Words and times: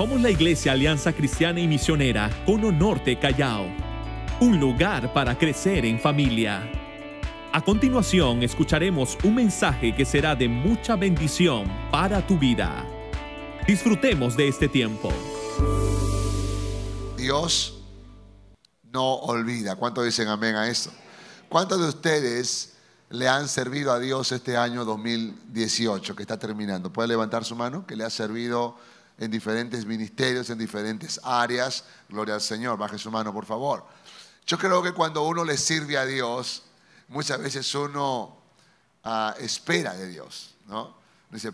Somos 0.00 0.22
la 0.22 0.30
Iglesia 0.30 0.72
Alianza 0.72 1.12
Cristiana 1.12 1.60
y 1.60 1.68
Misionera 1.68 2.30
Cono 2.46 2.72
Norte 2.72 3.18
Callao, 3.18 3.66
un 4.40 4.58
lugar 4.58 5.12
para 5.12 5.36
crecer 5.36 5.84
en 5.84 6.00
familia. 6.00 6.72
A 7.52 7.62
continuación 7.62 8.42
escucharemos 8.42 9.18
un 9.24 9.34
mensaje 9.34 9.94
que 9.94 10.06
será 10.06 10.34
de 10.34 10.48
mucha 10.48 10.96
bendición 10.96 11.70
para 11.92 12.26
tu 12.26 12.38
vida. 12.38 12.82
Disfrutemos 13.66 14.38
de 14.38 14.48
este 14.48 14.68
tiempo. 14.70 15.12
Dios 17.18 17.82
no 18.90 19.16
olvida. 19.16 19.76
¿Cuántos 19.76 20.06
dicen 20.06 20.28
amén 20.28 20.56
a 20.56 20.66
esto? 20.66 20.90
¿Cuántos 21.50 21.78
de 21.78 21.88
ustedes 21.88 22.72
le 23.10 23.28
han 23.28 23.48
servido 23.48 23.92
a 23.92 23.98
Dios 23.98 24.32
este 24.32 24.56
año 24.56 24.86
2018 24.86 26.16
que 26.16 26.22
está 26.22 26.38
terminando? 26.38 26.90
¿Puede 26.90 27.08
levantar 27.08 27.44
su 27.44 27.54
mano? 27.54 27.86
Que 27.86 27.96
le 27.96 28.04
ha 28.04 28.10
servido 28.10 28.78
en 29.20 29.30
diferentes 29.30 29.84
ministerios, 29.84 30.48
en 30.50 30.58
diferentes 30.58 31.20
áreas. 31.22 31.84
Gloria 32.08 32.34
al 32.34 32.40
Señor. 32.40 32.78
Baje 32.78 32.98
su 32.98 33.10
mano, 33.10 33.32
por 33.32 33.44
favor. 33.44 33.84
Yo 34.46 34.58
creo 34.58 34.82
que 34.82 34.92
cuando 34.92 35.22
uno 35.22 35.44
le 35.44 35.58
sirve 35.58 35.98
a 35.98 36.06
Dios, 36.06 36.64
muchas 37.08 37.38
veces 37.38 37.72
uno 37.74 38.38
ah, 39.04 39.34
espera 39.38 39.94
de 39.94 40.08
Dios, 40.08 40.54
¿no? 40.66 40.98
Dice, 41.30 41.52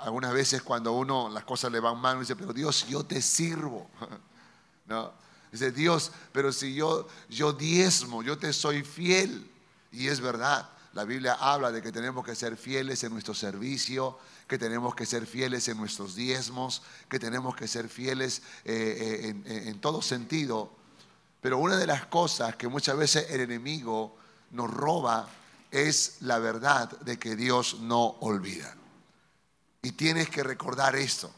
algunas 0.00 0.34
veces 0.34 0.60
cuando 0.60 0.92
uno 0.92 1.30
las 1.30 1.44
cosas 1.44 1.72
le 1.72 1.80
van 1.80 1.98
mal, 1.98 2.20
dice, 2.20 2.36
pero 2.36 2.52
Dios, 2.52 2.86
yo 2.88 3.06
te 3.06 3.22
sirvo. 3.22 3.88
¿No? 4.86 5.12
Dice, 5.50 5.70
Dios, 5.70 6.10
pero 6.32 6.52
si 6.52 6.74
yo, 6.74 7.08
yo 7.30 7.52
diezmo, 7.52 8.22
yo 8.22 8.36
te 8.36 8.52
soy 8.52 8.82
fiel. 8.82 9.50
Y 9.92 10.08
es 10.08 10.20
verdad, 10.20 10.68
la 10.92 11.04
Biblia 11.04 11.38
habla 11.40 11.70
de 11.70 11.80
que 11.80 11.92
tenemos 11.92 12.24
que 12.24 12.34
ser 12.34 12.56
fieles 12.56 13.02
en 13.04 13.12
nuestro 13.12 13.32
servicio, 13.32 14.18
que 14.48 14.58
tenemos 14.58 14.94
que 14.94 15.06
ser 15.06 15.26
fieles 15.26 15.68
en 15.68 15.76
nuestros 15.76 16.14
diezmos, 16.16 16.82
que 17.08 17.18
tenemos 17.18 17.54
que 17.54 17.68
ser 17.68 17.88
fieles 17.88 18.42
eh, 18.64 18.72
eh, 19.22 19.28
en, 19.28 19.68
en 19.68 19.80
todo 19.80 20.02
sentido. 20.02 20.72
Pero 21.40 21.58
una 21.58 21.76
de 21.76 21.86
las 21.86 22.06
cosas 22.06 22.56
que 22.56 22.66
muchas 22.66 22.96
veces 22.96 23.26
el 23.30 23.42
enemigo 23.42 24.16
nos 24.50 24.70
roba 24.72 25.28
es 25.70 26.16
la 26.20 26.38
verdad 26.38 26.90
de 27.00 27.18
que 27.18 27.36
Dios 27.36 27.80
no 27.80 28.16
olvida. 28.20 28.74
Y 29.82 29.92
tienes 29.92 30.30
que 30.30 30.42
recordar 30.42 30.96
esto. 30.96 31.30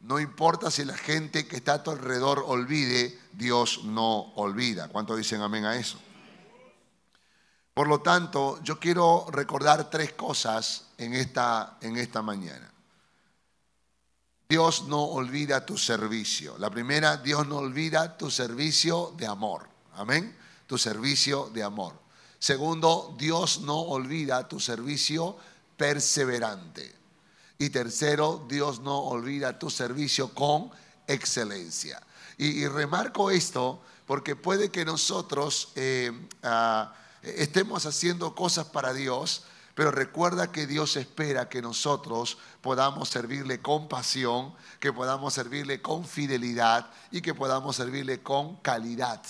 No 0.00 0.20
importa 0.20 0.70
si 0.70 0.84
la 0.84 0.96
gente 0.96 1.46
que 1.46 1.56
está 1.56 1.74
a 1.74 1.82
tu 1.82 1.90
alrededor 1.90 2.44
olvide, 2.46 3.18
Dios 3.32 3.84
no 3.84 4.32
olvida. 4.34 4.88
¿Cuántos 4.88 5.16
dicen 5.16 5.40
amén 5.40 5.64
a 5.64 5.76
eso? 5.76 5.98
Por 7.76 7.88
lo 7.88 8.00
tanto, 8.00 8.58
yo 8.62 8.80
quiero 8.80 9.26
recordar 9.28 9.90
tres 9.90 10.14
cosas 10.14 10.84
en 10.96 11.12
esta, 11.12 11.76
en 11.82 11.98
esta 11.98 12.22
mañana. 12.22 12.72
Dios 14.48 14.84
no 14.84 15.02
olvida 15.02 15.66
tu 15.66 15.76
servicio. 15.76 16.56
La 16.56 16.70
primera, 16.70 17.18
Dios 17.18 17.46
no 17.46 17.58
olvida 17.58 18.16
tu 18.16 18.30
servicio 18.30 19.12
de 19.18 19.26
amor. 19.26 19.68
Amén. 19.96 20.34
Tu 20.66 20.78
servicio 20.78 21.50
de 21.52 21.64
amor. 21.64 21.92
Segundo, 22.38 23.14
Dios 23.18 23.60
no 23.60 23.78
olvida 23.78 24.48
tu 24.48 24.58
servicio 24.58 25.36
perseverante. 25.76 26.94
Y 27.58 27.68
tercero, 27.68 28.46
Dios 28.48 28.80
no 28.80 29.00
olvida 29.00 29.58
tu 29.58 29.68
servicio 29.68 30.32
con 30.32 30.70
excelencia. 31.06 32.02
Y, 32.38 32.66
remarco 32.68 33.30
esto 33.30 33.82
porque 34.06 34.34
puede 34.34 34.70
que 34.70 34.86
nosotros 34.86 35.72
eh, 35.74 36.10
ah, 36.42 36.94
estemos 37.22 37.86
haciendo 37.86 38.34
cosas 38.34 38.66
para 38.66 38.92
Dios, 38.92 39.44
pero 39.74 39.90
recuerda 39.90 40.52
que 40.52 40.66
Dios 40.66 40.96
espera 40.96 41.48
que 41.48 41.60
nosotros 41.60 42.38
podamos 42.60 43.08
servirle 43.08 43.60
con 43.60 43.88
pasión, 43.88 44.54
que 44.80 44.92
podamos 44.92 45.34
servirle 45.34 45.82
con 45.82 46.04
fidelidad 46.04 46.90
y 47.10 47.20
que 47.20 47.34
podamos 47.34 47.76
servirle 47.76 48.22
con 48.22 48.56
calidad. 48.56 49.22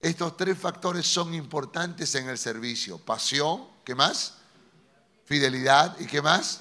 Estos 0.00 0.36
tres 0.36 0.58
factores 0.58 1.06
son 1.06 1.34
importantes 1.34 2.14
en 2.14 2.28
el 2.28 2.36
servicio. 2.36 2.98
Pasión, 2.98 3.66
¿qué 3.84 3.94
más? 3.94 4.34
Fidelidad 5.24 5.98
y 5.98 6.06
qué 6.06 6.20
más? 6.20 6.60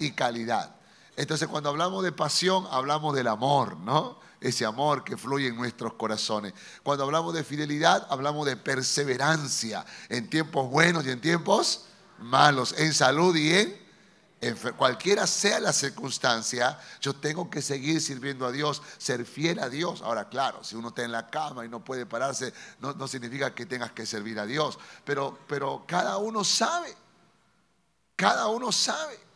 y 0.00 0.10
calidad. 0.12 0.74
Entonces 1.16 1.46
cuando 1.46 1.68
hablamos 1.68 2.02
de 2.02 2.10
pasión, 2.10 2.66
hablamos 2.70 3.14
del 3.14 3.28
amor, 3.28 3.76
¿no? 3.76 4.18
Ese 4.40 4.64
amor 4.64 5.04
que 5.04 5.16
fluye 5.16 5.48
en 5.48 5.56
nuestros 5.56 5.94
corazones. 5.94 6.54
Cuando 6.82 7.04
hablamos 7.04 7.34
de 7.34 7.44
fidelidad, 7.44 8.06
hablamos 8.08 8.46
de 8.46 8.56
perseverancia 8.56 9.84
en 10.08 10.30
tiempos 10.30 10.70
buenos 10.70 11.04
y 11.04 11.10
en 11.10 11.20
tiempos 11.20 11.86
malos, 12.20 12.74
en 12.78 12.94
salud 12.94 13.36
y 13.36 13.52
en, 13.52 14.56
cualquiera 14.78 15.26
sea 15.26 15.60
la 15.60 15.72
circunstancia, 15.74 16.78
yo 17.02 17.14
tengo 17.14 17.50
que 17.50 17.60
seguir 17.60 18.00
sirviendo 18.00 18.46
a 18.46 18.52
Dios, 18.52 18.80
ser 18.96 19.26
fiel 19.26 19.58
a 19.58 19.68
Dios. 19.68 20.00
Ahora, 20.00 20.30
claro, 20.30 20.64
si 20.64 20.74
uno 20.76 20.88
está 20.88 21.04
en 21.04 21.12
la 21.12 21.28
cama 21.28 21.66
y 21.66 21.68
no 21.68 21.84
puede 21.84 22.06
pararse, 22.06 22.54
no, 22.80 22.94
no 22.94 23.06
significa 23.06 23.54
que 23.54 23.66
tengas 23.66 23.92
que 23.92 24.06
servir 24.06 24.38
a 24.38 24.46
Dios, 24.46 24.78
pero, 25.04 25.38
pero 25.46 25.84
cada 25.86 26.16
uno 26.16 26.44
sabe, 26.44 26.96
cada 28.16 28.46
uno 28.48 28.72
sabe 28.72 29.29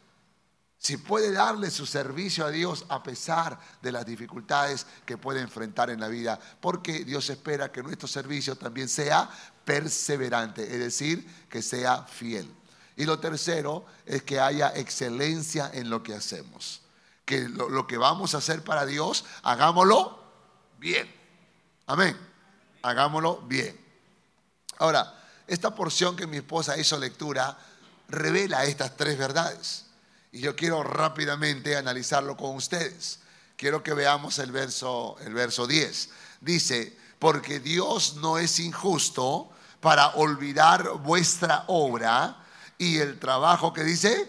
si 0.84 0.99
puede 0.99 1.33
darle 1.33 1.71
su 1.71 1.87
servicio 1.87 2.45
a 2.45 2.50
Dios 2.50 2.84
a 2.91 3.03
pesar 3.03 3.59
de 3.81 3.91
las 3.91 4.05
dificultades 4.05 4.87
que 5.06 5.17
puede 5.17 5.41
enfrentar 5.41 5.89
en 5.89 5.99
la 5.99 6.09
vida, 6.09 6.39
porque 6.61 7.06
Dios 7.06 7.31
espera 7.31 7.72
que 7.72 7.83
nuestro 7.83 8.06
servicio 8.06 8.55
también 8.55 8.91
sea 8.91 9.31
perseverante, 9.65 10.62
es 10.62 10.78
decir, 10.78 11.47
que 11.49 11.62
sea 11.62 12.03
fiel. 12.03 12.55
Y 12.97 13.06
lo 13.06 13.19
tercero 13.19 13.87
es 14.05 14.25
que 14.25 14.39
haya 14.39 14.75
excelencia 14.77 15.71
en 15.72 15.89
lo 15.89 16.03
que 16.03 16.15
hacemos, 16.15 16.83
que 17.25 17.49
lo, 17.49 17.87
que 17.87 17.97
vamos 17.97 18.34
a 18.34 18.39
hacer 18.39 18.62
para 18.62 18.84
Dios, 18.84 19.25
hagámoslo 19.43 20.22
bien. 20.78 21.11
Amén. 21.87 22.15
Hagámoslo 22.83 23.41
bien. 23.47 23.75
Ahora, 24.77 25.19
esta 25.47 25.75
porción 25.75 26.15
que 26.15 26.27
mi 26.27 26.37
esposa 26.37 26.77
hizo 26.77 26.99
lectura 26.99 27.56
revela 28.06 28.66
estas 28.66 28.99
tres 28.99 29.16
verdades. 29.16 29.87
Y 30.34 30.41
yo 30.41 30.56
quiero 30.56 30.83
rápidamente 30.83 31.77
analizarlo 31.77 32.37
con 32.37 32.56
ustedes. 32.56 33.21
Quiero 33.56 33.84
que 33.84 33.95
veamos 33.95 34.41
el 34.41 34.50
verso, 34.50 35.15
el 35.21 35.33
verso 35.33 35.65
10. 35.65 36.11
Dice, 36.41 36.99
porque 37.21 37.61
Dios 37.61 38.17
no 38.17 38.39
es 38.39 38.59
injusto 38.59 39.49
para 39.81 40.09
olvidar 40.17 40.99
vuestra 40.99 41.62
obra 41.69 42.37
y 42.77 42.99
el 42.99 43.21
trabajo 43.21 43.72
que 43.72 43.84
dice 43.84 44.28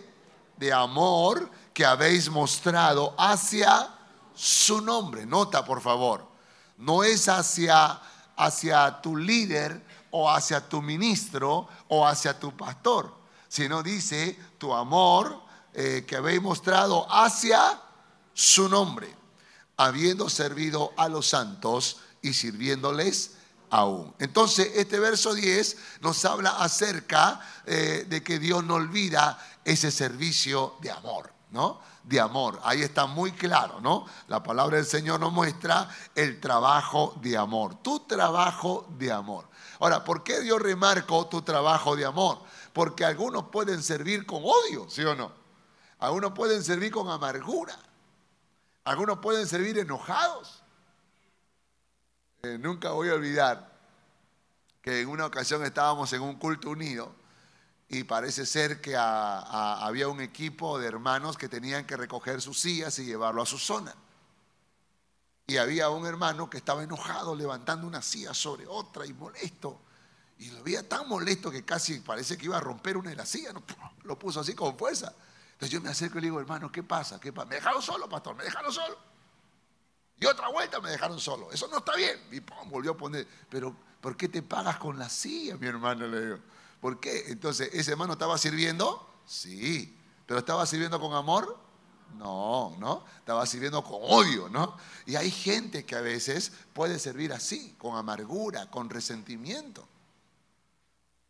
de 0.58 0.72
amor 0.72 1.50
que 1.74 1.88
habéis 1.88 2.30
mostrado 2.30 3.16
hacia 3.18 3.90
su 4.36 4.82
nombre. 4.82 5.26
Nota, 5.26 5.66
por 5.66 5.82
favor, 5.82 6.24
no 6.78 7.04
es 7.04 7.28
hacia, 7.28 8.00
hacia 8.38 9.02
tu 9.02 9.18
líder 9.18 9.84
o 10.12 10.30
hacia 10.30 10.70
tu 10.70 10.84
ministro 10.84 11.68
o 11.88 12.06
hacia 12.06 12.40
tu 12.40 12.56
pastor, 12.56 13.12
sino 13.48 13.82
dice 13.82 14.40
tu 14.60 14.72
amor 14.72 15.45
eh, 15.78 16.06
que 16.08 16.16
habéis 16.16 16.42
mostrado 16.42 17.06
hacia 17.14 17.82
su 18.34 18.70
nombre, 18.70 19.14
habiendo 19.76 20.30
servido 20.30 20.94
a 20.96 21.10
los 21.10 21.28
santos 21.28 21.98
y 22.22 22.32
sirviéndoles 22.32 23.32
aún. 23.70 24.14
Entonces, 24.20 24.72
este 24.76 25.00
verso 25.00 25.34
10 25.34 25.78
nos 26.00 26.24
habla 26.24 26.52
acerca 26.52 27.42
eh, 27.66 28.06
de 28.08 28.24
que 28.24 28.40
Dios 28.40 28.64
no 28.64 28.76
olvida 28.76 29.38
ese 29.66 29.92
servicio 29.92 30.76
de 30.80 30.92
amor, 30.92 31.34
¿no? 31.52 31.82
De 32.04 32.22
amor. 32.22 32.58
Ahí 32.64 32.82
está 32.82 33.06
muy 33.06 33.34
claro, 33.34 33.82
¿no? 33.82 34.06
La 34.30 34.42
palabra 34.42 34.78
del 34.78 34.86
Señor 34.86 35.20
nos 35.20 35.34
muestra 35.34 35.90
el 36.16 36.40
trabajo 36.40 37.18
de 37.22 37.36
amor, 37.36 37.76
tu 37.82 38.00
trabajo 38.02 38.88
de 38.98 39.12
amor. 39.12 39.50
Ahora, 39.80 40.06
¿por 40.06 40.24
qué 40.24 40.40
Dios 40.40 40.62
remarcó 40.62 41.28
tu 41.28 41.42
trabajo 41.42 41.98
de 41.98 42.06
amor? 42.06 42.40
Porque 42.72 43.04
algunos 43.04 43.50
pueden 43.50 43.84
servir 43.84 44.26
con 44.26 44.42
odio, 44.42 44.90
¿sí 44.90 45.04
o 45.04 45.14
no? 45.16 45.45
Algunos 46.00 46.34
pueden 46.34 46.64
servir 46.64 46.92
con 46.92 47.10
amargura. 47.10 47.78
Algunos 48.84 49.20
pueden 49.20 49.48
servir 49.48 49.78
enojados. 49.80 50.62
Eh, 52.44 52.58
nunca 52.60 52.92
voy 52.92 53.10
a 53.10 53.16
olvidar 53.16 53.74
que 54.82 55.02
en 55.02 55.10
una 55.10 55.26
ocasión 55.26 55.66
estábamos 55.66 56.14
en 56.14 56.22
un 56.22 56.36
culto 56.36 56.70
unido 56.70 57.16
y 57.88 58.04
parece 58.04 58.46
ser 58.46 58.82
que 58.82 58.96
había 58.96 60.08
un 60.08 60.22
equipo 60.22 60.78
de 60.80 60.88
hermanos 60.88 61.38
que 61.38 61.50
tenían 61.50 61.86
que 61.86 61.98
recoger 61.98 62.42
sus 62.42 62.60
sillas 62.60 63.00
y 63.00 63.06
llevarlo 63.06 63.42
a 63.42 63.46
su 63.46 63.58
zona. 63.58 63.96
Y 65.48 65.58
había 65.58 65.90
un 65.90 66.06
hermano 66.06 66.50
que 66.50 66.58
estaba 66.58 66.84
enojado 66.84 67.36
levantando 67.36 67.88
una 67.88 68.02
silla 68.02 68.34
sobre 68.34 68.66
otra 68.68 69.06
y 69.06 69.14
molesto. 69.14 69.80
Y 70.40 70.50
lo 70.50 70.64
veía 70.64 70.88
tan 70.88 71.08
molesto 71.08 71.50
que 71.52 71.64
casi 71.64 72.00
parece 72.00 72.38
que 72.38 72.46
iba 72.46 72.58
a 72.58 72.62
romper 72.62 72.98
una 72.98 73.12
de 73.12 73.16
las 73.16 73.30
sillas. 73.30 73.54
Lo 74.04 74.20
puso 74.20 74.40
así 74.40 74.54
con 74.54 74.78
fuerza. 74.78 75.14
Entonces 75.56 75.70
yo 75.70 75.80
me 75.80 75.90
acerco 75.90 76.18
y 76.18 76.22
le 76.22 76.28
digo, 76.28 76.40
hermano, 76.42 76.70
¿qué 76.70 76.84
pasa? 76.84 77.18
¿Qué 77.18 77.32
pasa? 77.32 77.48
Me 77.48 77.56
dejaron 77.56 77.82
solo, 77.82 78.10
pastor, 78.10 78.36
me 78.36 78.44
dejaron 78.44 78.74
solo. 78.74 78.98
Y 80.20 80.26
otra 80.26 80.50
vuelta 80.50 80.82
me 80.82 80.90
dejaron 80.90 81.18
solo. 81.18 81.50
Eso 81.50 81.70
no 81.70 81.78
está 81.78 81.96
bien. 81.96 82.20
Y 82.32 82.42
pum, 82.42 82.70
volvió 82.70 82.92
a 82.92 82.98
poner, 82.98 83.26
pero 83.50 83.74
¿por 84.02 84.18
qué 84.18 84.28
te 84.28 84.42
pagas 84.42 84.78
con 84.78 85.00
la 85.00 85.08
silla, 85.08 85.56
mi 85.56 85.68
hermano? 85.68 86.08
Le 86.08 86.26
digo, 86.26 86.40
¿por 86.82 87.00
qué? 87.00 87.26
Entonces, 87.28 87.70
¿ese 87.72 87.92
hermano 87.92 88.14
estaba 88.14 88.38
sirviendo? 88.38 89.10
Sí. 89.26 89.98
¿Pero 90.26 90.40
estaba 90.40 90.66
sirviendo 90.66 91.00
con 91.00 91.14
amor? 91.14 91.58
No, 92.18 92.76
¿no? 92.78 93.06
Estaba 93.18 93.46
sirviendo 93.46 93.82
con 93.82 94.00
odio, 94.02 94.50
¿no? 94.50 94.76
Y 95.06 95.16
hay 95.16 95.32
gente 95.32 95.86
que 95.86 95.96
a 95.96 96.02
veces 96.02 96.52
puede 96.74 97.00
servir 97.00 97.32
así, 97.32 97.76
con 97.78 97.96
amargura, 97.96 98.70
con 98.70 98.90
resentimiento. 98.90 99.88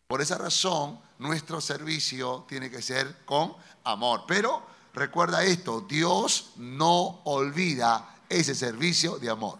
Por 0.08 0.22
esa 0.22 0.38
razón, 0.38 1.00
nuestro 1.18 1.60
servicio 1.62 2.46
tiene 2.48 2.70
que 2.70 2.82
ser 2.82 3.26
con 3.26 3.56
amor. 3.86 4.24
Pero 4.28 4.62
recuerda 4.94 5.44
esto, 5.44 5.82
Dios 5.82 6.52
no 6.58 7.22
olvida 7.24 8.16
ese 8.28 8.54
servicio 8.54 9.18
de 9.18 9.30
amor. 9.30 9.60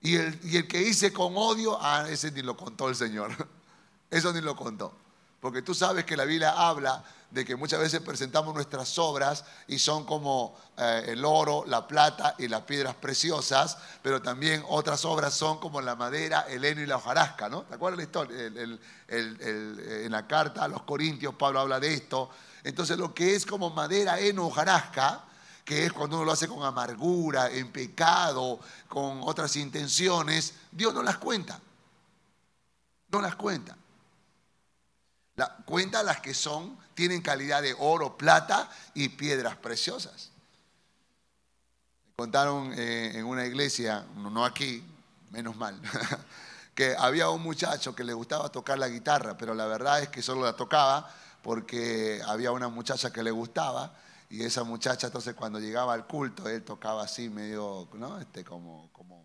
Y 0.00 0.16
el, 0.16 0.38
y 0.44 0.56
el 0.56 0.68
que 0.68 0.82
hice 0.82 1.12
con 1.12 1.36
odio, 1.36 1.78
ah, 1.80 2.06
ese 2.08 2.30
ni 2.30 2.42
lo 2.42 2.56
contó 2.56 2.88
el 2.88 2.96
Señor. 2.96 3.32
Eso 4.10 4.32
ni 4.32 4.40
lo 4.40 4.56
contó. 4.56 4.94
Porque 5.40 5.60
tú 5.60 5.74
sabes 5.74 6.04
que 6.04 6.16
la 6.16 6.24
Biblia 6.24 6.52
habla 6.52 7.04
de 7.30 7.44
que 7.44 7.56
muchas 7.56 7.80
veces 7.80 8.00
presentamos 8.00 8.54
nuestras 8.54 8.98
obras 8.98 9.44
y 9.66 9.78
son 9.78 10.04
como 10.04 10.56
eh, 10.76 11.04
el 11.08 11.24
oro, 11.24 11.64
la 11.66 11.86
plata 11.86 12.34
y 12.38 12.48
las 12.48 12.62
piedras 12.62 12.94
preciosas, 12.94 13.76
pero 14.02 14.22
también 14.22 14.64
otras 14.68 15.04
obras 15.04 15.34
son 15.34 15.58
como 15.58 15.80
la 15.80 15.94
madera, 15.94 16.46
el 16.48 16.64
heno 16.64 16.80
y 16.80 16.86
la 16.86 16.96
hojarasca, 16.96 17.48
¿no? 17.48 17.62
¿Te 17.62 17.74
acuerdas 17.74 17.98
la 17.98 18.04
historia? 18.04 18.38
en 19.10 20.10
la 20.10 20.26
carta 20.26 20.64
a 20.64 20.68
los 20.68 20.82
Corintios 20.82 21.34
Pablo 21.34 21.60
habla 21.60 21.80
de 21.80 21.94
esto. 21.94 22.30
Entonces 22.64 22.98
lo 22.98 23.14
que 23.14 23.34
es 23.34 23.46
como 23.46 23.70
madera, 23.70 24.18
heno, 24.18 24.46
hojarasca, 24.46 25.24
que 25.64 25.84
es 25.84 25.92
cuando 25.92 26.16
uno 26.16 26.24
lo 26.24 26.32
hace 26.32 26.48
con 26.48 26.62
amargura, 26.62 27.50
en 27.50 27.70
pecado, 27.70 28.58
con 28.88 29.20
otras 29.22 29.54
intenciones, 29.56 30.54
Dios 30.72 30.94
no 30.94 31.02
las 31.02 31.18
cuenta. 31.18 31.60
No 33.10 33.20
las 33.20 33.36
cuenta. 33.36 33.76
La, 35.38 35.54
cuenta 35.64 36.02
las 36.02 36.20
que 36.20 36.34
son, 36.34 36.76
tienen 36.94 37.22
calidad 37.22 37.62
de 37.62 37.72
oro, 37.78 38.16
plata 38.16 38.68
y 38.92 39.10
piedras 39.10 39.54
preciosas. 39.54 40.30
Me 42.08 42.14
contaron 42.16 42.74
eh, 42.76 43.12
en 43.14 43.24
una 43.24 43.46
iglesia, 43.46 44.04
no 44.16 44.44
aquí, 44.44 44.84
menos 45.30 45.54
mal, 45.54 45.80
que 46.74 46.96
había 46.98 47.30
un 47.30 47.40
muchacho 47.40 47.94
que 47.94 48.02
le 48.02 48.12
gustaba 48.14 48.48
tocar 48.48 48.80
la 48.80 48.88
guitarra, 48.88 49.38
pero 49.38 49.54
la 49.54 49.66
verdad 49.66 50.02
es 50.02 50.08
que 50.08 50.22
solo 50.22 50.42
la 50.42 50.56
tocaba 50.56 51.08
porque 51.40 52.20
había 52.26 52.50
una 52.50 52.66
muchacha 52.66 53.12
que 53.12 53.22
le 53.22 53.30
gustaba 53.30 53.94
y 54.30 54.42
esa 54.42 54.64
muchacha 54.64 55.06
entonces 55.06 55.36
cuando 55.36 55.60
llegaba 55.60 55.94
al 55.94 56.04
culto 56.08 56.48
él 56.48 56.64
tocaba 56.64 57.04
así 57.04 57.28
medio, 57.28 57.86
¿no? 57.92 58.18
Este, 58.18 58.44
como, 58.44 58.90
como, 58.92 59.24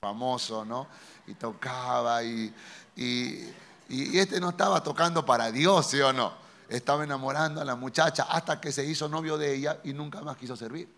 famoso, 0.00 0.64
¿no? 0.64 0.86
Y 1.26 1.34
tocaba 1.34 2.22
y 2.22 2.54
y, 2.98 3.44
este 3.88 4.40
no 4.40 4.50
estaba 4.50 4.82
tocando 4.82 5.24
para 5.24 5.50
Dios, 5.50 5.86
¿sí 5.86 6.00
o 6.00 6.12
no? 6.12 6.32
Estaba 6.68 7.04
enamorando 7.04 7.60
a 7.60 7.64
la 7.64 7.76
muchacha 7.76 8.24
hasta 8.24 8.60
que 8.60 8.72
se 8.72 8.84
hizo 8.84 9.08
novio 9.08 9.38
de 9.38 9.54
ella 9.54 9.80
y 9.84 9.94
nunca 9.94 10.20
más 10.20 10.36
quiso 10.36 10.56
servir. 10.56 10.88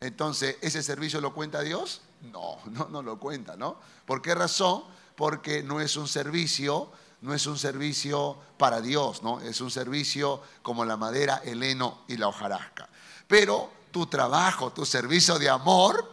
Entonces, 0.00 0.56
¿ese 0.62 0.82
servicio 0.82 1.20
lo 1.20 1.34
cuenta 1.34 1.60
Dios? 1.60 2.00
No, 2.32 2.58
no, 2.70 2.88
no 2.88 3.02
lo 3.02 3.18
cuenta, 3.18 3.56
¿no? 3.56 3.76
¿Por 4.06 4.22
qué 4.22 4.34
razón? 4.34 4.84
Porque 5.14 5.62
no 5.62 5.80
es 5.80 5.96
un 5.96 6.08
servicio, 6.08 6.90
no 7.20 7.34
es 7.34 7.46
un 7.46 7.58
servicio 7.58 8.38
para 8.56 8.80
Dios, 8.80 9.22
¿no? 9.22 9.40
Es 9.40 9.60
un 9.60 9.70
servicio 9.70 10.40
como 10.62 10.86
la 10.86 10.96
madera, 10.96 11.42
el 11.44 11.62
heno 11.62 11.98
y 12.08 12.16
la 12.16 12.28
hojarasca. 12.28 12.88
Pero 13.28 13.70
tu 13.90 14.06
trabajo, 14.06 14.72
tu 14.72 14.86
servicio 14.86 15.38
de 15.38 15.50
amor, 15.50 16.10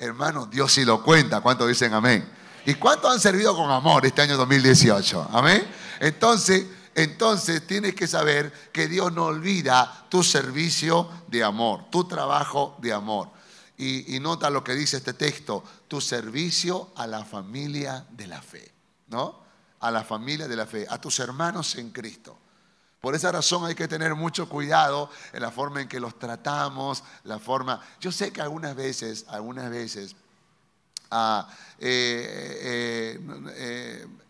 hermano, 0.00 0.46
Dios 0.46 0.72
sí 0.72 0.84
lo 0.84 1.02
cuenta. 1.04 1.40
¿Cuántos 1.40 1.68
dicen 1.68 1.94
amén? 1.94 2.37
¿Y 2.66 2.74
cuántos 2.74 3.12
han 3.12 3.20
servido 3.20 3.56
con 3.56 3.70
amor 3.70 4.04
este 4.04 4.22
año 4.22 4.36
2018? 4.36 5.30
Amén. 5.32 5.66
Entonces, 6.00 6.66
entonces 6.94 7.66
tienes 7.66 7.94
que 7.94 8.06
saber 8.06 8.52
que 8.72 8.88
Dios 8.88 9.12
no 9.12 9.26
olvida 9.26 10.06
tu 10.08 10.22
servicio 10.22 11.08
de 11.28 11.44
amor, 11.44 11.88
tu 11.90 12.04
trabajo 12.04 12.76
de 12.80 12.92
amor. 12.92 13.30
Y, 13.76 14.16
y, 14.16 14.20
nota 14.20 14.50
lo 14.50 14.64
que 14.64 14.74
dice 14.74 14.96
este 14.96 15.14
texto, 15.14 15.62
tu 15.86 16.00
servicio 16.00 16.90
a 16.96 17.06
la 17.06 17.24
familia 17.24 18.04
de 18.10 18.26
la 18.26 18.42
fe, 18.42 18.72
¿no? 19.06 19.40
A 19.80 19.92
la 19.92 20.02
familia 20.02 20.48
de 20.48 20.56
la 20.56 20.66
fe, 20.66 20.84
a 20.90 21.00
tus 21.00 21.20
hermanos 21.20 21.76
en 21.76 21.90
Cristo. 21.90 22.36
Por 23.00 23.14
esa 23.14 23.30
razón 23.30 23.64
hay 23.64 23.76
que 23.76 23.86
tener 23.86 24.14
mucho 24.16 24.48
cuidado 24.48 25.08
en 25.32 25.42
la 25.42 25.52
forma 25.52 25.80
en 25.80 25.88
que 25.88 26.00
los 26.00 26.18
tratamos, 26.18 27.04
la 27.22 27.38
forma... 27.38 27.80
Yo 28.00 28.10
sé 28.10 28.32
que 28.32 28.40
algunas 28.40 28.74
veces, 28.74 29.24
algunas 29.28 29.70
veces 29.70 30.16
eh, 31.10 31.42
eh, 31.80 33.18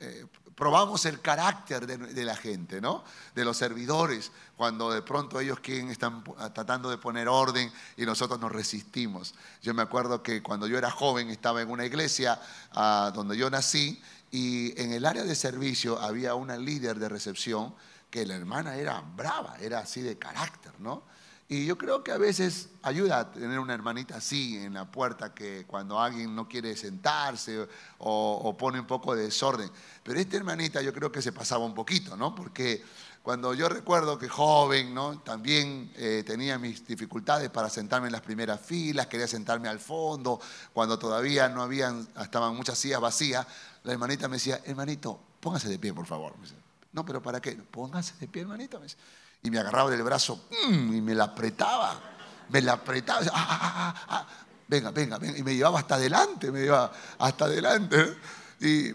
eh, 0.01 0.27
probamos 0.55 1.05
el 1.07 1.21
carácter 1.21 1.87
de, 1.87 2.25
la 2.25 2.35
gente, 2.35 2.81
¿no? 2.81 3.05
De 3.35 3.45
los 3.45 3.57
servidores, 3.57 4.33
cuando 4.57 4.91
de 4.91 5.03
pronto 5.03 5.39
ellos 5.39 5.61
quieren, 5.61 5.91
están 5.91 6.25
tratando 6.53 6.91
de 6.91 6.99
poner 6.99 7.29
orden 7.29 7.71
y 7.97 8.05
nosotros 8.05 8.41
nos 8.41 8.51
resistimos. 8.51 9.37
Yo 9.63 9.73
me 9.73 9.83
acuerdo 9.83 10.21
que 10.21 10.43
cuando 10.43 10.67
yo 10.67 10.77
era 10.77 10.91
joven 10.91 11.31
estaba 11.31 11.63
en 11.63 11.71
una 11.71 11.87
iglesia 11.87 12.41
ah, 12.73 13.13
donde 13.15 13.37
yo 13.37 13.49
nací 13.51 14.03
y 14.33 14.79
en 14.81 14.93
el 14.93 15.07
área 15.07 15.23
de 15.23 15.37
servicio 15.37 16.01
había 16.01 16.35
una 16.35 16.57
líder 16.57 16.99
de 16.99 17.09
recepción 17.09 17.73
que 18.11 18.27
la 18.27 18.35
hermana 18.35 18.77
era 18.77 19.01
brava, 19.01 19.57
era 19.61 19.81
así 19.81 20.01
de 20.01 20.19
carácter, 20.19 20.73
¿no? 20.81 21.05
Y 21.51 21.65
yo 21.65 21.79
creo 21.79 22.05
que 22.05 22.13
a 22.13 22.19
veces 22.19 22.69
ayuda 22.83 23.21
a 23.21 23.33
tener 23.33 23.59
una 23.59 23.73
hermanita 23.73 24.17
así 24.17 24.59
en 24.59 24.75
la 24.75 24.85
puerta 24.85 25.33
que 25.33 25.65
cuando 25.67 25.99
alguien 25.99 26.35
no 26.35 26.47
quiere 26.47 26.77
sentarse 26.77 27.67
o, 27.97 28.55
pone 28.59 28.79
un 28.79 28.87
poco 28.87 29.15
de 29.17 29.23
desorden. 29.25 29.71
Pero 30.03 30.21
esta 30.21 30.37
hermanita 30.37 30.83
yo 30.83 30.93
creo 30.93 31.11
que 31.11 31.23
se 31.23 31.33
pasaba 31.33 31.65
un 31.65 31.75
poquito, 31.75 32.19
¿no? 32.19 32.35
Porque 32.35 32.85
cuando 33.23 33.55
yo 33.55 33.71
recuerdo 33.71 34.19
que 34.19 34.29
joven, 34.29 34.93
¿no? 34.93 35.21
También 35.21 35.91
eh, 35.97 36.23
tenía 36.27 36.59
mis 36.59 36.87
dificultades 36.87 37.49
para 37.49 37.71
sentarme 37.71 38.09
en 38.09 38.13
las 38.13 38.23
primeras 38.23 38.61
filas, 38.61 39.07
quería 39.07 39.27
sentarme 39.27 39.69
al 39.69 39.81
fondo, 39.81 40.39
cuando 40.75 40.99
todavía 40.99 41.49
no 41.49 41.63
habían, 41.63 42.07
estaban 42.21 42.55
muchas 42.57 42.77
sillas 42.77 43.01
vacías, 43.01 43.47
la 43.85 43.93
hermanita 43.93 44.29
me 44.29 44.37
decía, 44.37 44.61
hermanito, 44.67 45.19
póngase 45.41 45.71
de 45.71 45.79
pie, 45.79 45.95
por 45.95 46.05
favor. 46.05 46.35
no, 46.93 47.07
pero 47.07 47.23
¿para 47.23 47.41
qué? 47.41 47.53
Póngase 47.53 48.15
de 48.21 48.29
pie, 48.29 48.43
hermanito. 48.43 48.79
Me 48.79 48.87
y 49.43 49.51
me 49.51 49.59
agarraba 49.59 49.91
del 49.91 50.03
brazo 50.03 50.49
mm, 50.69 50.95
y 50.95 51.01
me 51.01 51.15
la 51.15 51.25
apretaba, 51.25 52.01
me 52.49 52.61
la 52.61 52.75
apretaba, 52.75 53.21
ah, 53.33 53.61
ah, 53.61 54.05
ah, 54.09 54.27
venga, 54.67 54.91
venga, 54.91 55.19
venga, 55.19 55.39
y 55.39 55.43
me 55.43 55.55
llevaba 55.55 55.79
hasta 55.79 55.95
adelante, 55.97 56.51
me 56.51 56.61
llevaba 56.61 56.93
hasta 57.19 57.45
adelante. 57.45 58.17
Y, 58.61 58.91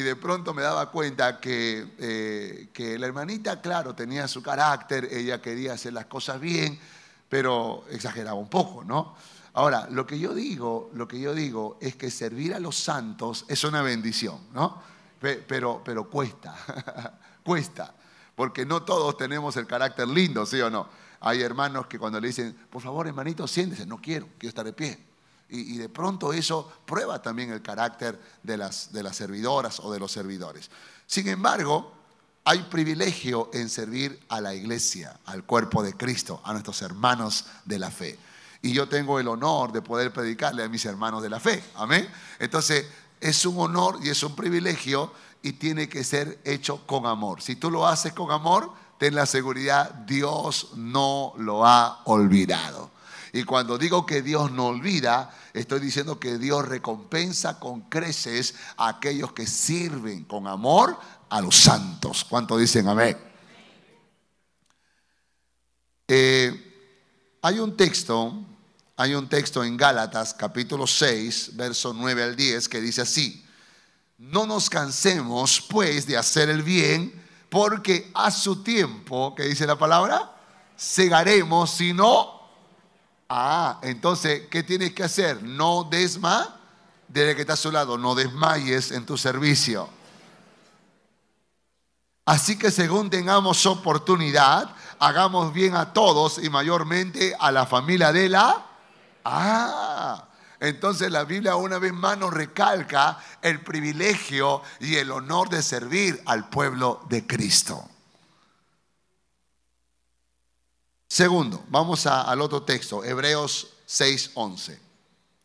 de 0.00 0.16
pronto 0.16 0.54
me 0.54 0.62
daba 0.62 0.90
cuenta 0.90 1.38
que, 1.38 1.94
eh, 1.98 2.68
que 2.72 2.98
la 2.98 3.06
hermanita, 3.06 3.60
claro, 3.60 3.94
tenía 3.94 4.26
su 4.26 4.42
carácter, 4.42 5.08
ella 5.12 5.42
quería 5.42 5.74
hacer 5.74 5.92
las 5.92 6.06
cosas 6.06 6.40
bien, 6.40 6.78
pero 7.28 7.84
exageraba 7.90 8.38
un 8.38 8.48
poco, 8.48 8.84
¿no? 8.84 9.14
Ahora, 9.52 9.86
lo 9.90 10.06
que 10.06 10.18
yo 10.18 10.32
digo, 10.34 10.90
lo 10.94 11.06
que 11.06 11.20
yo 11.20 11.34
digo 11.34 11.76
es 11.80 11.96
que 11.96 12.10
servir 12.10 12.54
a 12.54 12.58
los 12.58 12.76
santos 12.76 13.44
es 13.48 13.64
una 13.64 13.82
bendición, 13.82 14.48
¿no? 14.54 14.82
Pero, 15.20 15.82
pero 15.84 16.08
cuesta, 16.08 16.54
cuesta 17.44 17.94
porque 18.36 18.64
no 18.64 18.82
todos 18.82 19.16
tenemos 19.16 19.56
el 19.56 19.66
carácter 19.66 20.06
lindo, 20.06 20.46
¿sí 20.46 20.60
o 20.60 20.70
no? 20.70 20.88
Hay 21.20 21.42
hermanos 21.42 21.86
que 21.86 21.98
cuando 21.98 22.20
le 22.20 22.28
dicen, 22.28 22.54
por 22.70 22.82
favor, 22.82 23.08
hermanito, 23.08 23.48
siéntese, 23.48 23.86
no 23.86 23.96
quiero, 24.00 24.28
quiero 24.38 24.50
estar 24.50 24.64
de 24.64 24.72
pie. 24.72 25.04
Y, 25.48 25.76
de 25.78 25.88
pronto 25.88 26.32
eso 26.32 26.70
prueba 26.84 27.22
también 27.22 27.52
el 27.52 27.62
carácter 27.62 28.20
de 28.42 28.56
las, 28.56 28.92
de 28.92 29.02
las 29.02 29.16
servidoras 29.16 29.80
o 29.80 29.92
de 29.92 30.00
los 30.00 30.10
servidores. 30.10 30.70
Sin 31.06 31.28
embargo, 31.28 31.94
hay 32.44 32.64
privilegio 32.64 33.48
en 33.52 33.68
servir 33.68 34.20
a 34.28 34.40
la 34.40 34.54
iglesia, 34.54 35.18
al 35.24 35.44
cuerpo 35.44 35.82
de 35.82 35.94
Cristo, 35.94 36.40
a 36.44 36.52
nuestros 36.52 36.82
hermanos 36.82 37.46
de 37.64 37.78
la 37.78 37.90
fe. 37.90 38.18
Y 38.60 38.72
yo 38.72 38.88
tengo 38.88 39.20
el 39.20 39.28
honor 39.28 39.72
de 39.72 39.82
poder 39.82 40.12
predicarle 40.12 40.64
a 40.64 40.68
mis 40.68 40.84
hermanos 40.84 41.22
de 41.22 41.30
la 41.30 41.38
fe. 41.38 41.62
Amén. 41.76 42.08
Entonces, 42.40 42.86
es 43.20 43.46
un 43.46 43.58
honor 43.58 43.98
y 44.02 44.10
es 44.10 44.22
un 44.22 44.34
privilegio 44.34 45.12
y 45.46 45.52
tiene 45.52 45.88
que 45.88 46.02
ser 46.02 46.40
hecho 46.44 46.84
con 46.88 47.06
amor. 47.06 47.40
Si 47.40 47.54
tú 47.54 47.70
lo 47.70 47.86
haces 47.86 48.12
con 48.12 48.32
amor, 48.32 48.72
ten 48.98 49.14
la 49.14 49.26
seguridad, 49.26 49.94
Dios 49.94 50.70
no 50.74 51.34
lo 51.36 51.64
ha 51.64 52.02
olvidado. 52.06 52.90
Y 53.32 53.44
cuando 53.44 53.78
digo 53.78 54.04
que 54.06 54.22
Dios 54.22 54.50
no 54.50 54.66
olvida, 54.66 55.32
estoy 55.54 55.78
diciendo 55.78 56.18
que 56.18 56.36
Dios 56.36 56.66
recompensa 56.66 57.60
con 57.60 57.82
creces 57.82 58.56
a 58.76 58.88
aquellos 58.88 59.34
que 59.34 59.46
sirven 59.46 60.24
con 60.24 60.48
amor 60.48 60.98
a 61.28 61.40
los 61.40 61.54
santos. 61.54 62.26
¿Cuánto 62.28 62.58
dicen 62.58 62.88
amén? 62.88 63.16
Eh, 66.08 67.38
hay 67.40 67.60
un 67.60 67.76
texto, 67.76 68.34
hay 68.96 69.14
un 69.14 69.28
texto 69.28 69.62
en 69.62 69.76
Gálatas 69.76 70.34
capítulo 70.34 70.88
6, 70.88 71.52
verso 71.54 71.92
9 71.94 72.24
al 72.24 72.34
10 72.34 72.68
que 72.68 72.80
dice 72.80 73.02
así. 73.02 73.45
No 74.18 74.46
nos 74.46 74.70
cansemos 74.70 75.60
pues 75.60 76.06
de 76.06 76.16
hacer 76.16 76.48
el 76.48 76.62
bien, 76.62 77.12
porque 77.50 78.10
a 78.14 78.30
su 78.30 78.62
tiempo, 78.62 79.34
que 79.34 79.44
dice 79.44 79.66
la 79.66 79.76
palabra, 79.76 80.32
segaremos, 80.76 81.70
si 81.70 81.92
no... 81.92 82.34
Ah, 83.28 83.80
entonces, 83.82 84.42
¿qué 84.48 84.62
tienes 84.62 84.94
que 84.94 85.02
hacer? 85.02 85.42
No 85.42 85.84
desma, 85.84 86.60
desde 87.08 87.34
que 87.34 87.40
está 87.40 87.54
a 87.54 87.56
su 87.56 87.72
lado, 87.72 87.98
no 87.98 88.14
desmayes 88.14 88.92
en 88.92 89.04
tu 89.04 89.18
servicio. 89.18 89.88
Así 92.24 92.58
que 92.58 92.70
según 92.70 93.10
tengamos 93.10 93.66
oportunidad, 93.66 94.70
hagamos 94.98 95.52
bien 95.52 95.76
a 95.76 95.92
todos 95.92 96.42
y 96.42 96.50
mayormente 96.50 97.34
a 97.38 97.52
la 97.52 97.66
familia 97.66 98.12
de 98.12 98.28
la... 98.28 98.66
Ah, 99.24 100.24
entonces 100.60 101.10
la 101.10 101.24
Biblia 101.24 101.56
una 101.56 101.78
vez 101.78 101.92
más 101.92 102.16
nos 102.18 102.32
recalca 102.32 103.18
el 103.42 103.62
privilegio 103.62 104.62
y 104.80 104.96
el 104.96 105.10
honor 105.10 105.48
de 105.48 105.62
servir 105.62 106.22
al 106.26 106.48
pueblo 106.48 107.04
de 107.08 107.26
Cristo. 107.26 107.88
Segundo, 111.08 111.64
vamos 111.68 112.06
al 112.06 112.40
otro 112.40 112.62
texto, 112.62 113.04
Hebreos 113.04 113.68
6:11. 113.86 114.78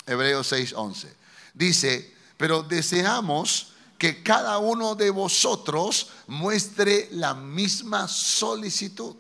Hebreos 0.06 0.52
6:11. 0.52 1.08
Dice, 1.54 2.14
pero 2.38 2.64
deseamos 2.64 3.74
que 3.98 4.24
cada 4.24 4.58
uno 4.58 4.96
de 4.96 5.12
vosotros 5.12 6.10
muestre 6.26 7.08
la 7.12 7.36
misma 7.36 8.08
solicitud. 8.08 9.16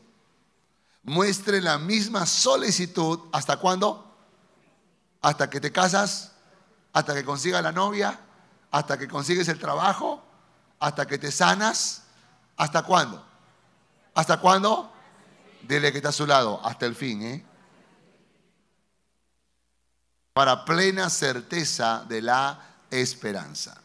Muestre 1.03 1.62
la 1.62 1.77
misma 1.77 2.25
solicitud. 2.25 3.19
¿Hasta 3.31 3.57
cuándo? 3.57 4.11
Hasta 5.21 5.49
que 5.49 5.59
te 5.59 5.71
casas, 5.71 6.31
hasta 6.93 7.13
que 7.13 7.23
consigas 7.23 7.63
la 7.63 7.71
novia, 7.71 8.19
hasta 8.71 8.97
que 8.97 9.07
consigues 9.07 9.47
el 9.47 9.59
trabajo, 9.59 10.23
hasta 10.79 11.05
que 11.05 11.17
te 11.17 11.31
sanas. 11.31 12.03
¿Hasta 12.57 12.83
cuándo? 12.83 13.25
¿Hasta 14.13 14.39
cuándo? 14.39 14.91
Dile 15.63 15.91
que 15.91 15.97
está 15.97 16.09
a 16.09 16.13
su 16.13 16.27
lado, 16.27 16.59
hasta 16.63 16.85
el 16.85 16.95
fin, 16.95 17.21
¿eh? 17.23 17.45
Para 20.33 20.63
plena 20.63 21.09
certeza 21.09 22.05
de 22.07 22.21
la 22.21 22.59
esperanza. 22.89 23.81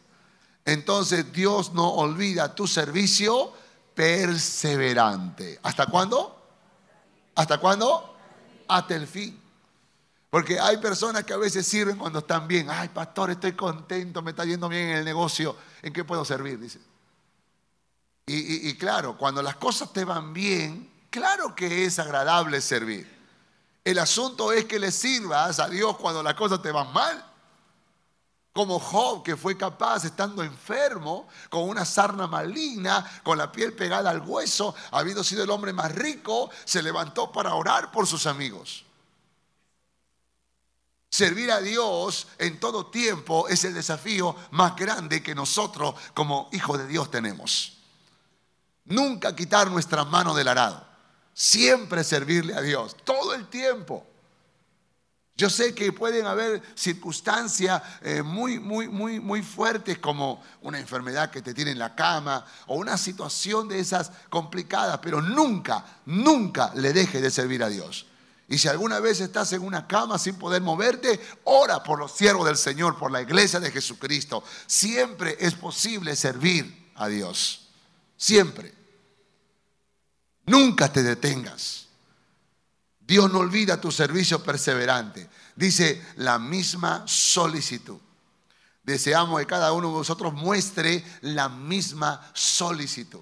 Entonces 0.65 1.31
Dios 1.31 1.73
no 1.73 1.89
olvida 1.89 2.53
tu 2.53 2.67
servicio 2.67 3.53
perseverante. 3.95 5.59
¿Hasta 5.63 5.87
cuándo? 5.87 6.39
¿Hasta 7.35 7.57
cuándo? 7.57 8.15
Hasta 8.67 8.95
el 8.95 9.07
fin. 9.07 9.41
Porque 10.37 10.59
hay 10.59 10.77
personas 10.77 11.23
que 11.23 11.33
a 11.33 11.37
veces 11.37 11.65
sirven 11.65 11.97
cuando 11.97 12.19
están 12.19 12.47
bien. 12.47 12.69
Ay, 12.69 12.89
pastor, 12.89 13.31
estoy 13.31 13.53
contento, 13.53 14.21
me 14.21 14.29
está 14.29 14.45
yendo 14.45 14.69
bien 14.69 14.89
en 14.89 14.97
el 14.97 15.03
negocio. 15.03 15.55
¿En 15.81 15.91
qué 15.91 16.03
puedo 16.03 16.23
servir? 16.23 16.59
Dice. 16.59 16.79
Y, 18.27 18.71
claro, 18.75 19.17
cuando 19.17 19.41
las 19.41 19.55
cosas 19.55 19.91
te 19.91 20.05
van 20.05 20.33
bien, 20.33 21.07
claro 21.09 21.55
que 21.55 21.85
es 21.85 21.97
agradable 21.97 22.61
servir. 22.61 23.11
El 23.83 23.97
asunto 23.97 24.51
es 24.51 24.65
que 24.65 24.77
le 24.77 24.91
sirvas 24.91 25.59
a 25.59 25.69
Dios 25.69 25.97
cuando 25.97 26.21
las 26.21 26.35
cosas 26.35 26.61
te 26.61 26.71
van 26.71 26.93
mal. 26.93 27.25
Como 28.53 28.77
Job, 28.77 29.23
que 29.23 29.35
fue 29.35 29.57
capaz, 29.57 30.05
estando 30.05 30.43
enfermo, 30.43 31.27
con 31.49 31.67
una 31.67 31.83
sarna 31.83 32.27
maligna, 32.27 33.03
con 33.23 33.39
la 33.39 33.51
piel 33.51 33.73
pegada 33.73 34.11
al 34.11 34.21
hueso, 34.21 34.75
habiendo 34.91 35.23
sido 35.23 35.43
el 35.43 35.49
hombre 35.49 35.73
más 35.73 35.95
rico, 35.95 36.51
se 36.63 36.83
levantó 36.83 37.31
para 37.31 37.55
orar 37.55 37.91
por 37.91 38.05
sus 38.05 38.27
amigos. 38.27 38.83
Servir 41.09 41.51
a 41.51 41.61
Dios 41.61 42.27
en 42.37 42.59
todo 42.59 42.87
tiempo 42.87 43.47
es 43.47 43.63
el 43.63 43.73
desafío 43.73 44.35
más 44.51 44.75
grande 44.75 45.23
que 45.23 45.33
nosotros 45.33 45.95
como 46.13 46.49
hijos 46.51 46.77
de 46.77 46.87
Dios 46.87 47.09
tenemos. 47.09 47.77
Nunca 48.85 49.35
quitar 49.35 49.69
nuestra 49.71 50.03
mano 50.03 50.33
del 50.33 50.47
arado. 50.47 50.85
Siempre 51.33 52.03
servirle 52.03 52.55
a 52.55 52.61
Dios, 52.61 52.95
todo 53.03 53.33
el 53.33 53.47
tiempo. 53.47 54.05
Yo 55.37 55.51
sé 55.51 55.75
que 55.75 55.93
pueden 55.93 56.25
haber 56.25 56.63
circunstancias 56.73 57.81
eh, 58.01 58.23
muy, 58.23 58.59
muy, 58.59 58.89
muy, 58.89 59.19
muy 59.19 59.43
fuertes 59.43 59.99
como 59.99 60.43
una 60.61 60.79
enfermedad 60.79 61.29
que 61.29 61.43
te 61.43 61.53
tiene 61.53 61.71
en 61.71 61.79
la 61.79 61.93
cama 61.93 62.43
o 62.65 62.75
una 62.75 62.97
situación 62.97 63.67
de 63.67 63.79
esas 63.79 64.11
complicadas, 64.29 64.97
pero 64.97 65.21
nunca, 65.21 65.85
nunca 66.07 66.71
le 66.73 66.91
deje 66.91 67.21
de 67.21 67.29
servir 67.29 67.61
a 67.63 67.69
Dios. 67.69 68.06
Y 68.49 68.57
si 68.57 68.67
alguna 68.69 68.99
vez 68.99 69.19
estás 69.19 69.51
en 69.53 69.61
una 69.61 69.87
cama 69.87 70.17
sin 70.17 70.35
poder 70.35 70.61
moverte, 70.61 71.19
ora 71.43 71.83
por 71.83 71.99
los 71.99 72.13
siervos 72.13 72.45
del 72.45 72.55
Señor, 72.55 72.97
por 72.97 73.11
la 73.11 73.21
iglesia 73.21 73.59
de 73.59 73.71
Jesucristo. 73.71 74.43
Siempre 74.65 75.35
es 75.39 75.53
posible 75.53 76.15
servir 76.15 76.91
a 76.95 77.07
Dios. 77.07 77.67
Siempre. 78.15 78.73
Nunca 80.45 80.91
te 80.91 81.03
detengas. 81.03 81.87
Dios 82.99 83.31
no 83.31 83.39
olvida 83.39 83.81
tu 83.81 83.91
servicio 83.91 84.41
perseverante. 84.41 85.29
Dice 85.55 86.05
la 86.15 86.39
misma 86.39 87.03
solicitud. 87.05 87.97
Deseamos 88.83 89.41
que 89.41 89.45
cada 89.45 89.73
uno 89.73 89.89
de 89.89 89.93
vosotros 89.93 90.33
muestre 90.33 91.03
la 91.21 91.49
misma 91.49 92.31
solicitud. 92.33 93.21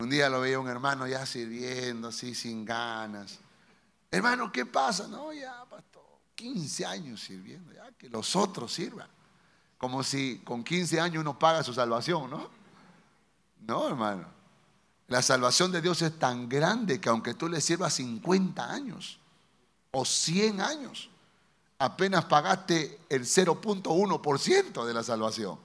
Un 0.00 0.08
día 0.08 0.30
lo 0.30 0.40
veía 0.40 0.58
un 0.58 0.66
hermano 0.66 1.06
ya 1.06 1.26
sirviendo, 1.26 2.08
así 2.08 2.34
sin 2.34 2.64
ganas. 2.64 3.38
Hermano, 4.10 4.50
¿qué 4.50 4.64
pasa? 4.64 5.06
No, 5.06 5.30
ya, 5.30 5.62
pastor, 5.68 6.02
15 6.36 6.86
años 6.86 7.20
sirviendo, 7.20 7.70
ya 7.74 7.92
que 7.92 8.08
los 8.08 8.34
otros 8.34 8.72
sirvan. 8.72 9.08
Como 9.76 10.02
si 10.02 10.38
con 10.38 10.64
15 10.64 11.00
años 11.00 11.20
uno 11.20 11.38
paga 11.38 11.62
su 11.62 11.74
salvación, 11.74 12.30
¿no? 12.30 12.48
No, 13.60 13.86
hermano. 13.86 14.26
La 15.08 15.20
salvación 15.20 15.70
de 15.70 15.82
Dios 15.82 16.00
es 16.00 16.18
tan 16.18 16.48
grande 16.48 16.98
que 16.98 17.10
aunque 17.10 17.34
tú 17.34 17.46
le 17.48 17.60
sirvas 17.60 17.92
50 17.94 18.72
años 18.72 19.18
o 19.90 20.06
100 20.06 20.62
años, 20.62 21.10
apenas 21.78 22.24
pagaste 22.24 23.00
el 23.10 23.26
0.1% 23.26 24.86
de 24.86 24.94
la 24.94 25.02
salvación. 25.02 25.58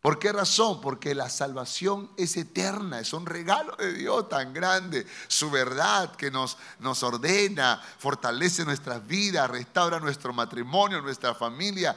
¿Por 0.00 0.18
qué 0.18 0.32
razón? 0.32 0.80
Porque 0.80 1.14
la 1.14 1.28
salvación 1.28 2.10
es 2.16 2.36
eterna, 2.38 3.00
es 3.00 3.12
un 3.12 3.26
regalo 3.26 3.76
de 3.76 3.92
Dios 3.92 4.30
tan 4.30 4.54
grande. 4.54 5.06
Su 5.28 5.50
verdad 5.50 6.16
que 6.16 6.30
nos, 6.30 6.56
nos 6.78 7.02
ordena, 7.02 7.82
fortalece 7.98 8.64
nuestras 8.64 9.06
vidas, 9.06 9.50
restaura 9.50 10.00
nuestro 10.00 10.32
matrimonio, 10.32 11.02
nuestra 11.02 11.34
familia. 11.34 11.94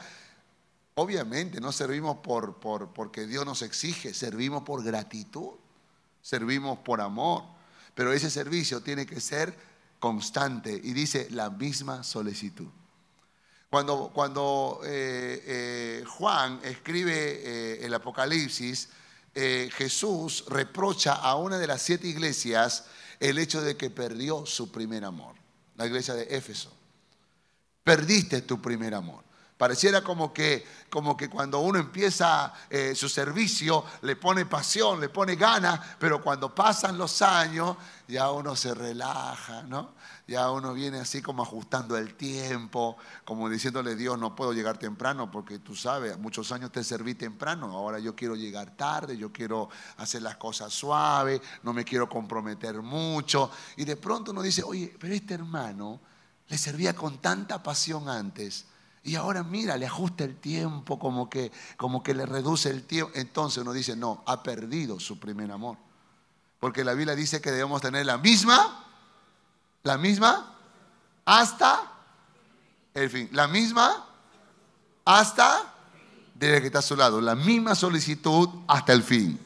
Obviamente 0.95 1.61
no 1.61 1.71
servimos 1.71 2.17
por, 2.17 2.59
por, 2.59 2.89
porque 2.89 3.25
Dios 3.25 3.45
nos 3.45 3.61
exige, 3.61 4.13
servimos 4.13 4.63
por 4.63 4.83
gratitud, 4.83 5.51
servimos 6.21 6.79
por 6.79 6.99
amor. 6.99 7.43
Pero 7.95 8.11
ese 8.11 8.29
servicio 8.29 8.83
tiene 8.83 9.05
que 9.05 9.21
ser 9.21 9.57
constante 9.99 10.73
y 10.73 10.91
dice 10.91 11.29
la 11.31 11.49
misma 11.49 12.03
solicitud. 12.03 12.67
Cuando, 13.73 14.81
eh, 14.85 15.43
eh, 15.47 16.03
Juan 16.05 16.59
escribe 16.63 17.13
eh, 17.15 17.79
el 17.83 17.91
Apocalipsis, 17.91 18.89
Jesús 19.33 20.45
reprocha 20.47 21.13
a 21.13 21.33
una 21.37 21.57
de 21.57 21.65
las 21.65 21.81
siete 21.81 22.05
iglesias 22.05 22.85
el 23.19 23.39
hecho 23.39 23.63
de 23.63 23.75
que 23.75 23.89
perdió 23.89 24.45
su 24.45 24.71
primer 24.71 25.03
amor, 25.03 25.33
la 25.75 25.87
iglesia 25.87 26.13
de 26.13 26.37
Éfeso. 26.37 26.71
Perdiste 27.83 28.43
tu 28.43 28.61
primer 28.61 28.93
amor. 28.93 29.22
Pareciera 29.57 30.03
como 30.03 30.33
que, 30.33 30.65
como 30.89 31.15
que 31.15 31.29
cuando 31.29 31.59
uno 31.59 31.79
empieza 31.79 32.53
su 32.95 33.07
servicio 33.07 33.85
le 34.01 34.15
pone 34.15 34.45
pasión, 34.45 34.99
le 34.99 35.09
pone 35.09 35.35
ganas, 35.35 35.79
pero 35.99 36.21
cuando 36.21 36.53
pasan 36.53 36.97
los 36.97 37.21
años 37.21 37.77
ya 38.07 38.31
uno 38.31 38.55
se 38.55 38.73
relaja, 38.73 39.63
¿no? 39.63 39.93
ya 40.27 40.51
uno 40.51 40.73
viene 40.73 40.99
así 40.99 41.21
como 41.21 41.43
ajustando 41.43 41.97
el 41.97 42.15
tiempo, 42.15 42.97
como 43.25 43.49
diciéndole 43.49 43.95
Dios, 43.95 44.17
no 44.17 44.35
puedo 44.35 44.53
llegar 44.53 44.77
temprano 44.77 45.29
porque 45.29 45.59
tú 45.59 45.75
sabes, 45.75 46.17
muchos 46.17 46.51
años 46.51 46.71
te 46.71 46.83
serví 46.83 47.15
temprano, 47.15 47.71
ahora 47.71 47.99
yo 47.99 48.15
quiero 48.15 48.35
llegar 48.35 48.71
tarde, 48.75 49.17
yo 49.17 49.31
quiero 49.31 49.69
hacer 49.97 50.21
las 50.21 50.37
cosas 50.37 50.71
suaves, 50.73 51.41
no 51.63 51.73
me 51.73 51.83
quiero 51.83 52.07
comprometer 52.07 52.81
mucho. 52.81 53.51
Y 53.75 53.83
de 53.83 53.97
pronto 53.97 54.31
uno 54.31 54.41
dice, 54.41 54.63
oye, 54.63 54.95
pero 54.97 55.13
este 55.13 55.33
hermano 55.33 55.99
le 56.47 56.57
servía 56.57 56.95
con 56.95 57.19
tanta 57.19 57.61
pasión 57.61 58.07
antes. 58.07 58.65
Y 59.03 59.15
ahora 59.15 59.43
mira, 59.43 59.75
le 59.77 59.85
ajusta 59.85 60.23
el 60.23 60.37
tiempo, 60.37 60.97
como 60.97 61.29
que, 61.29 61.51
como 61.75 62.01
que 62.01 62.13
le 62.13 62.25
reduce 62.25 62.69
el 62.69 62.83
tiempo. 62.83 63.11
Entonces 63.15 63.61
uno 63.61 63.73
dice, 63.73 63.95
no, 63.95 64.23
ha 64.25 64.41
perdido 64.43 64.99
su 64.99 65.19
primer 65.19 65.51
amor. 65.51 65.77
Porque 66.59 66.83
la 66.83 66.93
Biblia 66.93 67.15
dice 67.15 67.41
que 67.41 67.51
debemos 67.51 67.81
tener 67.81 68.05
la 68.05 68.17
misma 68.17 68.83
la 69.83 69.97
misma 69.97 70.55
hasta 71.25 71.91
el 72.93 73.09
fin. 73.09 73.29
La 73.33 73.47
misma 73.47 74.05
hasta, 75.05 75.73
desde 76.33 76.61
que 76.61 76.67
está 76.67 76.79
a 76.79 76.83
su 76.83 76.95
lado, 76.95 77.19
la 77.21 77.35
misma 77.35 77.75
solicitud 77.75 78.49
hasta 78.67 78.93
el 78.93 79.03
fin. 79.03 79.39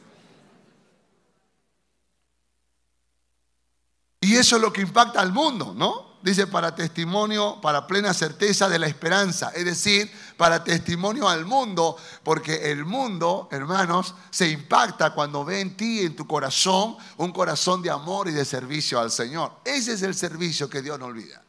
Y 4.20 4.36
eso 4.36 4.56
es 4.56 4.62
lo 4.62 4.72
que 4.72 4.82
impacta 4.82 5.20
al 5.20 5.32
mundo, 5.32 5.74
¿no? 5.76 6.07
Dice, 6.22 6.46
para 6.46 6.74
testimonio, 6.74 7.60
para 7.60 7.86
plena 7.86 8.12
certeza 8.12 8.68
de 8.68 8.78
la 8.78 8.86
esperanza, 8.86 9.50
es 9.54 9.64
decir, 9.64 10.10
para 10.36 10.64
testimonio 10.64 11.28
al 11.28 11.44
mundo, 11.44 11.96
porque 12.22 12.70
el 12.70 12.84
mundo, 12.84 13.48
hermanos, 13.50 14.14
se 14.30 14.48
impacta 14.48 15.14
cuando 15.14 15.44
ve 15.44 15.60
en 15.60 15.76
ti, 15.76 16.00
en 16.00 16.16
tu 16.16 16.26
corazón, 16.26 16.96
un 17.16 17.32
corazón 17.32 17.82
de 17.82 17.90
amor 17.90 18.28
y 18.28 18.32
de 18.32 18.44
servicio 18.44 19.00
al 19.00 19.10
Señor. 19.10 19.52
Ese 19.64 19.92
es 19.92 20.02
el 20.02 20.14
servicio 20.14 20.68
que 20.68 20.82
Dios 20.82 20.98
no 20.98 21.06
olvida. 21.06 21.42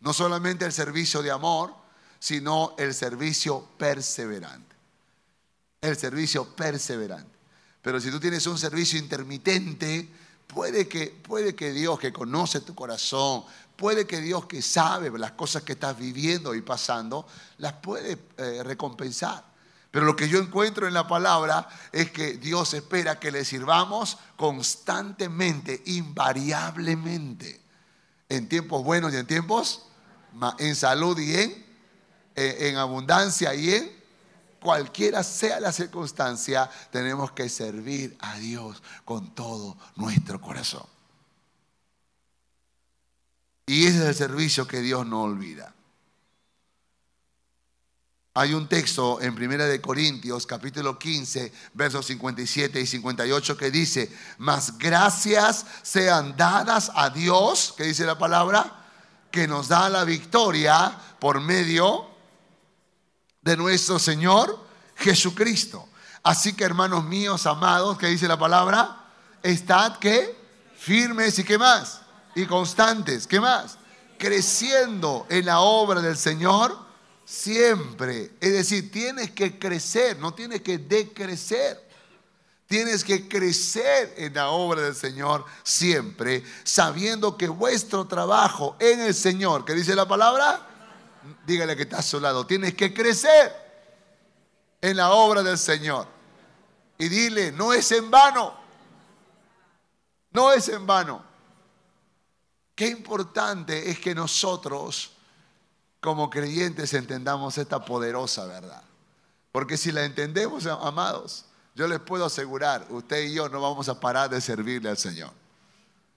No 0.00 0.12
solamente 0.12 0.64
el 0.64 0.72
servicio 0.72 1.22
de 1.22 1.30
amor, 1.30 1.74
sino 2.18 2.74
el 2.78 2.94
servicio 2.94 3.68
perseverante. 3.78 4.74
El 5.80 5.96
servicio 5.96 6.44
perseverante. 6.54 7.34
Pero 7.82 8.00
si 8.00 8.10
tú 8.10 8.18
tienes 8.18 8.46
un 8.46 8.56
servicio 8.56 8.98
intermitente, 8.98 10.08
puede 10.46 10.88
que, 10.88 11.08
puede 11.08 11.54
que 11.54 11.72
Dios 11.72 11.98
que 11.98 12.12
conoce 12.12 12.60
tu 12.60 12.74
corazón, 12.74 13.44
puede 13.76 14.06
que 14.06 14.20
Dios 14.20 14.46
que 14.46 14.62
sabe 14.62 15.16
las 15.18 15.32
cosas 15.32 15.62
que 15.62 15.72
estás 15.72 15.98
viviendo 15.98 16.54
y 16.54 16.62
pasando, 16.62 17.26
las 17.58 17.74
puede 17.74 18.18
eh, 18.36 18.62
recompensar. 18.62 19.44
Pero 19.90 20.06
lo 20.06 20.16
que 20.16 20.28
yo 20.28 20.38
encuentro 20.40 20.88
en 20.88 20.94
la 20.94 21.06
palabra 21.06 21.68
es 21.92 22.10
que 22.10 22.34
Dios 22.34 22.74
espera 22.74 23.20
que 23.20 23.30
le 23.30 23.44
sirvamos 23.44 24.18
constantemente, 24.36 25.82
invariablemente, 25.86 27.60
en 28.28 28.48
tiempos 28.48 28.82
buenos 28.82 29.12
y 29.12 29.16
en 29.16 29.26
tiempos, 29.26 29.86
en 30.58 30.74
salud 30.74 31.16
y 31.18 31.36
en, 31.36 31.66
en 32.34 32.76
abundancia 32.76 33.54
y 33.54 33.72
en 33.72 34.04
cualquiera 34.64 35.22
sea 35.22 35.60
la 35.60 35.70
circunstancia, 35.72 36.70
tenemos 36.90 37.32
que 37.32 37.50
servir 37.50 38.16
a 38.18 38.38
Dios 38.38 38.82
con 39.04 39.34
todo 39.34 39.76
nuestro 39.94 40.40
corazón. 40.40 40.93
Y 43.66 43.86
ese 43.86 43.98
es 43.98 44.04
el 44.04 44.14
servicio 44.14 44.66
que 44.66 44.80
Dios 44.80 45.06
no 45.06 45.22
olvida. 45.22 45.74
Hay 48.36 48.52
un 48.52 48.68
texto 48.68 49.20
en 49.20 49.34
Primera 49.34 49.66
de 49.66 49.80
Corintios, 49.80 50.44
capítulo 50.44 50.98
15, 50.98 51.52
versos 51.74 52.06
57 52.06 52.80
y 52.80 52.86
58 52.86 53.56
que 53.56 53.70
dice, 53.70 54.12
"Mas 54.38 54.76
gracias 54.76 55.64
sean 55.82 56.36
dadas 56.36 56.90
a 56.96 57.10
Dios", 57.10 57.72
que 57.76 57.84
dice 57.84 58.04
la 58.04 58.18
palabra, 58.18 58.84
que 59.30 59.46
nos 59.46 59.68
da 59.68 59.88
la 59.88 60.04
victoria 60.04 60.98
por 61.20 61.40
medio 61.40 62.08
de 63.40 63.56
nuestro 63.56 64.00
Señor 64.00 64.66
Jesucristo. 64.96 65.88
Así 66.24 66.54
que 66.54 66.64
hermanos 66.64 67.04
míos, 67.04 67.46
amados, 67.46 67.98
que 67.98 68.08
dice 68.08 68.26
la 68.26 68.38
palabra, 68.38 69.10
estad 69.44 69.98
que 69.98 70.36
firmes 70.76 71.38
y 71.38 71.44
qué 71.44 71.56
más, 71.56 72.00
y 72.34 72.46
constantes, 72.46 73.26
¿qué 73.26 73.40
más? 73.40 73.78
Creciendo 74.18 75.26
en 75.28 75.46
la 75.46 75.60
obra 75.60 76.00
del 76.00 76.16
Señor 76.16 76.76
siempre. 77.24 78.32
Es 78.40 78.52
decir, 78.52 78.90
tienes 78.90 79.30
que 79.30 79.58
crecer, 79.58 80.18
no 80.18 80.34
tienes 80.34 80.62
que 80.62 80.78
decrecer. 80.78 81.82
Tienes 82.66 83.04
que 83.04 83.28
crecer 83.28 84.14
en 84.16 84.34
la 84.34 84.48
obra 84.48 84.80
del 84.80 84.94
Señor 84.94 85.44
siempre, 85.62 86.42
sabiendo 86.64 87.36
que 87.36 87.46
vuestro 87.46 88.06
trabajo 88.06 88.76
en 88.80 89.00
el 89.00 89.14
Señor, 89.14 89.66
que 89.66 89.74
dice 89.74 89.94
la 89.94 90.08
palabra, 90.08 90.66
dígale 91.46 91.76
que 91.76 91.82
está 91.82 91.98
a 91.98 92.02
su 92.02 92.18
lado, 92.18 92.46
tienes 92.46 92.74
que 92.74 92.94
crecer 92.94 93.54
en 94.80 94.96
la 94.96 95.12
obra 95.12 95.42
del 95.42 95.58
Señor. 95.58 96.06
Y 96.96 97.08
dile, 97.08 97.52
no 97.52 97.74
es 97.74 97.92
en 97.92 98.10
vano, 98.10 98.54
no 100.32 100.50
es 100.50 100.68
en 100.68 100.86
vano. 100.86 101.33
Qué 102.74 102.88
importante 102.88 103.90
es 103.90 104.00
que 104.00 104.14
nosotros, 104.14 105.12
como 106.00 106.28
creyentes, 106.28 106.92
entendamos 106.94 107.56
esta 107.58 107.84
poderosa 107.84 108.46
verdad. 108.46 108.82
Porque 109.52 109.76
si 109.76 109.92
la 109.92 110.04
entendemos, 110.04 110.66
amados, 110.66 111.44
yo 111.74 111.86
les 111.86 112.00
puedo 112.00 112.24
asegurar, 112.24 112.86
usted 112.90 113.24
y 113.24 113.34
yo 113.34 113.48
no 113.48 113.60
vamos 113.60 113.88
a 113.88 113.98
parar 113.98 114.30
de 114.30 114.40
servirle 114.40 114.90
al 114.90 114.98
Señor. 114.98 115.30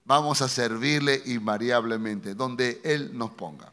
Vamos 0.06 0.42
a 0.42 0.48
servirle 0.48 1.22
invariablemente, 1.26 2.34
donde 2.34 2.82
Él 2.84 3.16
nos 3.16 3.32
ponga. 3.32 3.72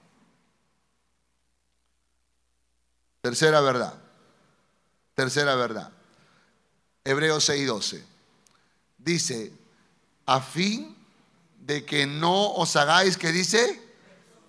Tercera 3.20 3.60
verdad. 3.62 3.94
Tercera 5.14 5.54
verdad. 5.54 5.90
Hebreos 7.04 7.48
6:12. 7.48 8.02
Dice, 8.98 9.52
a 10.26 10.40
fin 10.40 10.93
de 11.66 11.84
que 11.84 12.06
no 12.06 12.52
os 12.54 12.76
hagáis, 12.76 13.16
que 13.16 13.32
dice, 13.32 13.82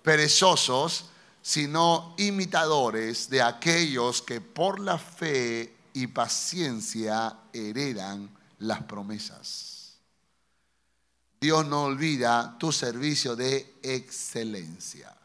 perezosos, 0.02 1.06
sino 1.40 2.14
imitadores 2.18 3.30
de 3.30 3.40
aquellos 3.40 4.20
que 4.20 4.40
por 4.40 4.80
la 4.80 4.98
fe 4.98 5.74
y 5.94 6.08
paciencia 6.08 7.38
heredan 7.52 8.28
las 8.58 8.82
promesas. 8.82 9.96
Dios 11.40 11.66
no 11.66 11.84
olvida 11.84 12.56
tu 12.58 12.72
servicio 12.72 13.34
de 13.34 13.78
excelencia. 13.82 15.16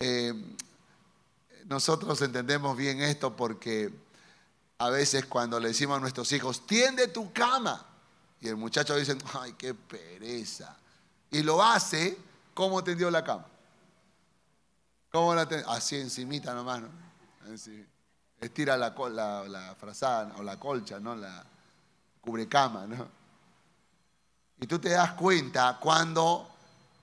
Eh, 0.00 0.32
nosotros 1.66 2.20
entendemos 2.22 2.76
bien 2.76 3.02
esto 3.02 3.36
porque 3.36 3.92
a 4.78 4.88
veces 4.90 5.26
cuando 5.26 5.60
le 5.60 5.68
decimos 5.68 5.98
a 5.98 6.00
nuestros 6.00 6.32
hijos, 6.32 6.66
tiende 6.66 7.08
tu 7.08 7.32
cama, 7.32 7.91
y 8.42 8.48
el 8.48 8.56
muchacho 8.56 8.96
dice, 8.96 9.16
ay, 9.40 9.52
qué 9.52 9.72
pereza. 9.72 10.76
Y 11.30 11.44
lo 11.44 11.62
hace, 11.62 12.18
¿cómo 12.52 12.82
tendió 12.82 13.08
la 13.08 13.22
cama? 13.22 13.46
¿Cómo? 15.12 15.32
Así 15.32 15.96
encimita 15.96 16.52
nomás, 16.52 16.82
¿no? 16.82 16.88
Estira 18.40 18.76
la, 18.76 18.92
la, 19.48 19.76
frazada 19.78 20.34
o 20.38 20.42
la 20.42 20.58
colcha, 20.58 20.98
¿no? 20.98 21.14
La 21.14 21.44
cubrecama, 22.20 22.84
¿no? 22.88 23.08
Y 24.60 24.66
tú 24.66 24.80
te 24.80 24.88
das 24.88 25.12
cuenta 25.12 25.78
cuando 25.80 26.50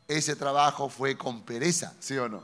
ese 0.09 0.35
trabajo 0.35 0.89
fue 0.89 1.17
con 1.17 1.43
pereza, 1.43 1.93
¿sí 2.01 2.17
o 2.17 2.27
no? 2.27 2.43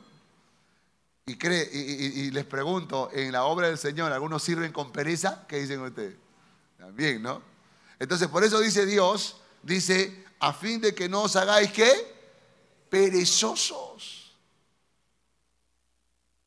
Y, 1.25 2.31
les 2.31 2.45
pregunto, 2.45 3.09
en 3.11 3.33
la 3.33 3.43
obra 3.43 3.67
del 3.67 3.77
Señor, 3.77 4.13
¿algunos 4.13 4.41
sirven 4.41 4.71
con 4.71 4.93
pereza? 4.93 5.45
¿Qué 5.47 5.57
dicen 5.57 5.81
ustedes? 5.81 6.15
También, 6.77 7.21
¿no? 7.21 7.54
Entonces, 7.99 8.27
por 8.27 8.43
eso 8.43 8.59
dice 8.59 8.85
Dios, 8.85 9.37
dice, 9.63 10.25
a 10.39 10.53
fin 10.53 10.81
de 10.81 10.93
que 10.93 11.07
no 11.09 11.23
os 11.23 11.35
hagáis 11.35 11.71
qué? 11.71 12.15
Perezosos. 12.89 14.35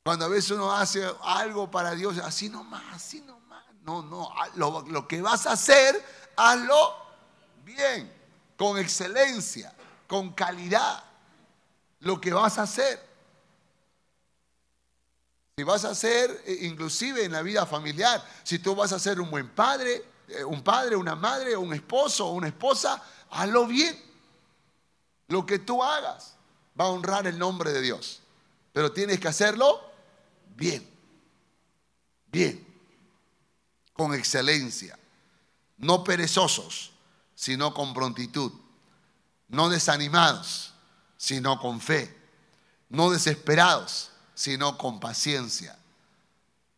Cuando 0.05 0.25
a 0.25 0.29
veces 0.29 0.53
uno 0.53 0.73
hace 0.73 1.05
algo 1.23 1.71
para 1.71 1.95
Dios, 1.95 2.19
así 2.19 2.49
nomás, 2.49 2.83
así 2.93 3.21
nomás. 3.21 3.65
No, 3.83 4.03
no, 4.03 4.31
lo, 4.57 4.83
lo 4.83 5.09
que 5.09 5.21
vas 5.21 5.47
a 5.47 5.53
hacer, 5.53 6.03
hazlo 6.37 6.95
bien, 7.65 8.13
con 8.57 8.79
excelencia, 8.79 9.75
con 10.07 10.33
calidad. 10.33 11.05
Lo 12.01 12.21
que 12.21 12.33
vas 12.33 12.59
a 12.59 12.63
hacer. 12.63 13.09
Si 15.57 15.65
vas 15.65 15.85
a 15.85 15.95
ser, 15.95 16.45
eh, 16.47 16.59
inclusive 16.63 17.25
en 17.25 17.33
la 17.33 17.43
vida 17.43 17.67
familiar, 17.67 18.25
si 18.45 18.61
tú 18.61 18.77
vas 18.77 18.93
a 18.93 18.99
ser 18.99 19.21
un 19.21 19.29
buen 19.29 19.49
padre, 19.49 20.05
un 20.47 20.63
padre, 20.63 20.97
una 20.97 21.15
madre, 21.15 21.57
un 21.57 21.73
esposo 21.73 22.31
una 22.31 22.49
esposa, 22.49 23.03
hazlo 23.31 23.67
bien. 23.67 23.99
Lo 25.29 25.45
que 25.45 25.59
tú 25.59 25.83
hagas 25.83 26.35
va 26.79 26.87
a 26.87 26.89
honrar 26.89 27.27
el 27.27 27.39
nombre 27.39 27.73
de 27.73 27.81
Dios. 27.81 28.21
Pero 28.73 28.93
tienes 28.93 29.21
que 29.21 29.29
hacerlo 29.29 29.81
bien. 30.57 30.89
Bien. 32.31 32.67
Con 33.93 34.15
excelencia. 34.15 34.99
No 35.77 36.05
perezosos, 36.05 36.93
sino 37.35 37.75
con 37.75 37.95
prontitud. 37.95 38.53
No 39.49 39.69
desanimados, 39.69 40.75
sino 41.17 41.59
con 41.61 41.81
fe. 41.81 42.17
No 42.89 43.11
desesperados, 43.11 44.11
sino 44.35 44.79
con 44.79 45.01
paciencia. 45.01 45.79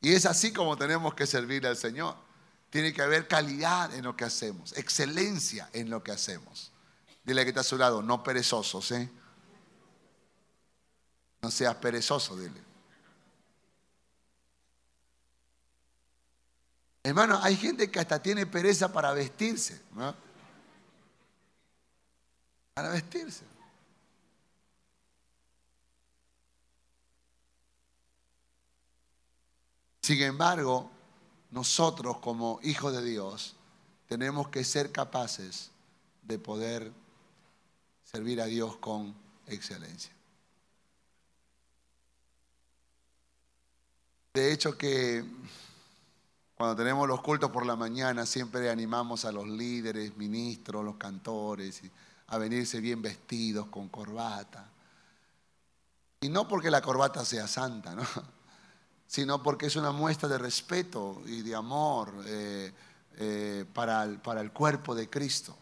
Y 0.00 0.14
es 0.14 0.26
así 0.26 0.52
como 0.52 0.76
tenemos 0.76 1.14
que 1.14 1.26
servir 1.26 1.66
al 1.66 1.76
Señor. 1.76 2.16
Tiene 2.70 2.92
que 2.92 3.02
haber 3.02 3.26
calidad 3.26 3.92
en 3.94 4.04
lo 4.04 4.16
que 4.16 4.24
hacemos, 4.24 4.72
excelencia 4.76 5.68
en 5.72 5.90
lo 5.90 6.02
que 6.04 6.12
hacemos. 6.12 6.70
Dile 7.24 7.42
que 7.42 7.50
está 7.50 7.60
a 7.60 7.64
su 7.64 7.76
lado, 7.76 8.00
no 8.00 8.22
perezosos, 8.22 8.92
¿eh? 8.92 9.10
No 11.42 11.50
seas 11.50 11.74
perezoso, 11.76 12.36
dile. 12.36 12.60
Hermano, 17.02 17.40
hay 17.42 17.56
gente 17.56 17.90
que 17.90 17.98
hasta 17.98 18.22
tiene 18.22 18.46
pereza 18.46 18.92
para 18.92 19.12
vestirse, 19.12 19.82
¿no? 19.92 20.14
Para 22.74 22.90
vestirse. 22.90 23.44
Sin 30.02 30.22
embargo, 30.22 30.90
nosotros 31.50 32.18
como 32.18 32.60
hijos 32.62 32.92
de 32.92 33.04
Dios 33.04 33.56
tenemos 34.06 34.48
que 34.48 34.64
ser 34.64 34.92
capaces 34.92 35.70
de 36.22 36.38
poder 36.38 36.92
servir 38.04 38.40
a 38.40 38.46
Dios 38.46 38.76
con 38.76 39.14
excelencia. 39.46 40.12
De 44.34 44.52
hecho 44.52 44.78
que 44.78 45.24
cuando 46.54 46.76
tenemos 46.76 47.08
los 47.08 47.20
cultos 47.20 47.50
por 47.50 47.66
la 47.66 47.74
mañana 47.74 48.26
siempre 48.26 48.70
animamos 48.70 49.24
a 49.24 49.32
los 49.32 49.48
líderes, 49.48 50.16
ministros, 50.16 50.84
los 50.84 50.96
cantores 50.96 51.82
a 52.28 52.38
venirse 52.38 52.80
bien 52.80 53.02
vestidos 53.02 53.66
con 53.66 53.88
corbata. 53.88 54.70
Y 56.20 56.28
no 56.28 56.46
porque 56.46 56.70
la 56.70 56.82
corbata 56.82 57.24
sea 57.24 57.48
santa, 57.48 57.94
¿no? 57.94 58.04
Sino 59.10 59.42
porque 59.42 59.66
es 59.66 59.74
una 59.74 59.90
muestra 59.90 60.28
de 60.28 60.38
respeto 60.38 61.20
y 61.26 61.42
de 61.42 61.56
amor, 61.56 62.14
eh, 62.26 62.72
eh, 63.16 63.64
para, 63.74 64.04
el, 64.04 64.20
para 64.20 64.40
el 64.40 64.52
cuerpo 64.52 64.94
de 64.94 65.10
Cristo. 65.10 65.58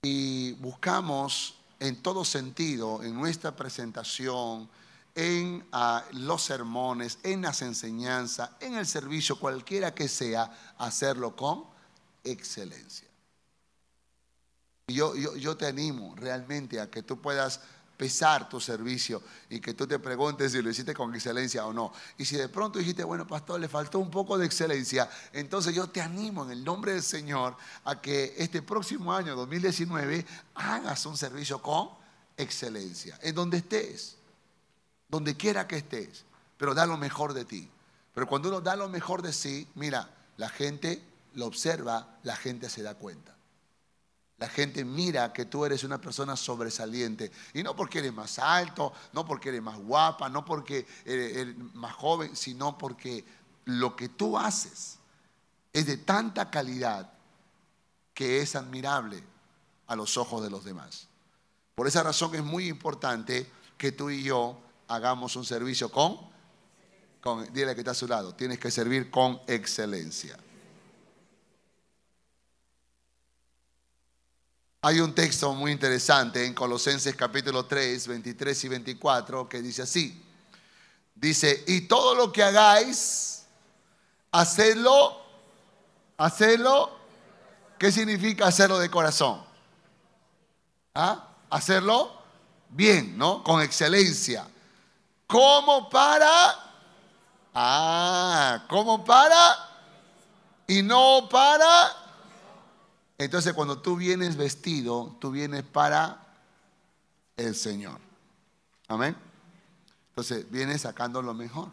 Y 0.00 0.52
buscamos 0.52 1.58
en 1.80 2.02
todo 2.02 2.24
sentido, 2.24 3.02
en 3.02 3.14
nuestra 3.14 3.54
presentación, 3.54 4.70
en 5.14 5.66
los 6.12 6.42
sermones, 6.42 7.18
en 7.24 7.42
las 7.42 7.60
enseñanzas, 7.60 8.52
en 8.60 8.76
el 8.76 8.86
servicio, 8.86 9.38
cualquiera 9.38 9.94
que 9.94 10.08
sea, 10.08 10.74
hacerlo 10.78 11.36
con 11.36 11.64
excelencia. 12.24 13.06
Yo, 14.88 15.14
yo, 15.14 15.36
yo 15.36 15.58
te 15.58 15.66
animo 15.66 16.14
realmente 16.16 16.80
a 16.80 16.90
que 16.90 17.02
tú 17.02 17.20
puedas 17.20 17.60
pesar 17.96 18.48
tu 18.48 18.60
servicio 18.60 19.22
y 19.48 19.60
que 19.60 19.74
tú 19.74 19.86
te 19.86 19.98
preguntes 19.98 20.52
si 20.52 20.62
lo 20.62 20.70
hiciste 20.70 20.94
con 20.94 21.14
excelencia 21.14 21.66
o 21.66 21.72
no. 21.72 21.92
Y 22.18 22.24
si 22.24 22.36
de 22.36 22.48
pronto 22.48 22.78
dijiste, 22.78 23.04
bueno, 23.04 23.26
pastor, 23.26 23.58
le 23.60 23.68
faltó 23.68 23.98
un 23.98 24.10
poco 24.10 24.36
de 24.36 24.46
excelencia, 24.46 25.08
entonces 25.32 25.74
yo 25.74 25.88
te 25.88 26.00
animo 26.00 26.44
en 26.44 26.50
el 26.50 26.64
nombre 26.64 26.92
del 26.92 27.02
Señor 27.02 27.56
a 27.84 28.00
que 28.00 28.34
este 28.36 28.62
próximo 28.62 29.12
año, 29.12 29.34
2019, 29.34 30.26
hagas 30.54 31.06
un 31.06 31.16
servicio 31.16 31.62
con 31.62 31.90
excelencia, 32.36 33.18
en 33.22 33.34
donde 33.34 33.58
estés, 33.58 34.16
donde 35.08 35.36
quiera 35.36 35.66
que 35.66 35.76
estés, 35.76 36.24
pero 36.56 36.74
da 36.74 36.86
lo 36.86 36.96
mejor 36.96 37.32
de 37.32 37.44
ti. 37.44 37.70
Pero 38.14 38.26
cuando 38.26 38.48
uno 38.48 38.60
da 38.60 38.76
lo 38.76 38.88
mejor 38.88 39.22
de 39.22 39.32
sí, 39.32 39.68
mira, 39.74 40.10
la 40.36 40.48
gente 40.48 41.02
lo 41.34 41.46
observa, 41.46 42.18
la 42.22 42.36
gente 42.36 42.68
se 42.68 42.82
da 42.82 42.94
cuenta. 42.94 43.35
La 44.38 44.48
gente 44.48 44.84
mira 44.84 45.32
que 45.32 45.46
tú 45.46 45.64
eres 45.64 45.82
una 45.82 45.98
persona 45.98 46.36
sobresaliente. 46.36 47.30
Y 47.54 47.62
no 47.62 47.74
porque 47.74 48.00
eres 48.00 48.12
más 48.12 48.38
alto, 48.38 48.92
no 49.12 49.24
porque 49.24 49.48
eres 49.48 49.62
más 49.62 49.78
guapa, 49.78 50.28
no 50.28 50.44
porque 50.44 50.86
eres 51.04 51.56
más 51.74 51.94
joven, 51.94 52.36
sino 52.36 52.76
porque 52.76 53.24
lo 53.64 53.96
que 53.96 54.10
tú 54.10 54.38
haces 54.38 54.98
es 55.72 55.86
de 55.86 55.96
tanta 55.96 56.50
calidad 56.50 57.12
que 58.12 58.40
es 58.40 58.56
admirable 58.56 59.22
a 59.86 59.96
los 59.96 60.16
ojos 60.16 60.42
de 60.42 60.50
los 60.50 60.64
demás. 60.64 61.08
Por 61.74 61.86
esa 61.86 62.02
razón 62.02 62.34
es 62.34 62.42
muy 62.42 62.68
importante 62.68 63.50
que 63.76 63.92
tú 63.92 64.10
y 64.10 64.22
yo 64.22 64.58
hagamos 64.88 65.36
un 65.36 65.44
servicio 65.44 65.90
con, 65.90 66.18
con 67.20 67.52
dile 67.52 67.74
que 67.74 67.80
está 67.80 67.90
a 67.90 67.94
su 67.94 68.06
lado, 68.06 68.34
tienes 68.34 68.58
que 68.58 68.70
servir 68.70 69.10
con 69.10 69.40
excelencia. 69.46 70.38
Hay 74.86 75.00
un 75.00 75.12
texto 75.16 75.52
muy 75.52 75.72
interesante 75.72 76.46
en 76.46 76.54
Colosenses 76.54 77.16
capítulo 77.16 77.64
3, 77.66 78.06
23 78.06 78.64
y 78.64 78.68
24 78.68 79.48
que 79.48 79.60
dice 79.60 79.82
así. 79.82 80.24
Dice, 81.12 81.64
y 81.66 81.88
todo 81.88 82.14
lo 82.14 82.30
que 82.30 82.44
hagáis, 82.44 83.46
hacedlo, 84.30 85.20
hacedlo. 86.16 86.96
¿Qué 87.80 87.90
significa 87.90 88.46
hacerlo 88.46 88.78
de 88.78 88.88
corazón? 88.88 89.42
¿Ah? 90.94 91.30
Hacerlo 91.50 92.22
bien, 92.68 93.18
¿no? 93.18 93.42
Con 93.42 93.62
excelencia. 93.62 94.46
Como 95.26 95.90
para, 95.90 96.54
ah, 97.54 98.64
como 98.68 99.04
para, 99.04 99.68
y 100.68 100.80
no 100.80 101.28
para 101.28 102.05
entonces 103.18 103.54
cuando 103.54 103.80
tú 103.80 103.96
vienes 103.96 104.36
vestido, 104.36 105.16
tú 105.20 105.30
vienes 105.30 105.62
para 105.62 106.26
el 107.36 107.54
Señor. 107.54 108.00
Amén. 108.88 109.16
Entonces 110.10 110.50
vienes 110.50 110.82
sacando 110.82 111.22
lo 111.22 111.34
mejor, 111.34 111.70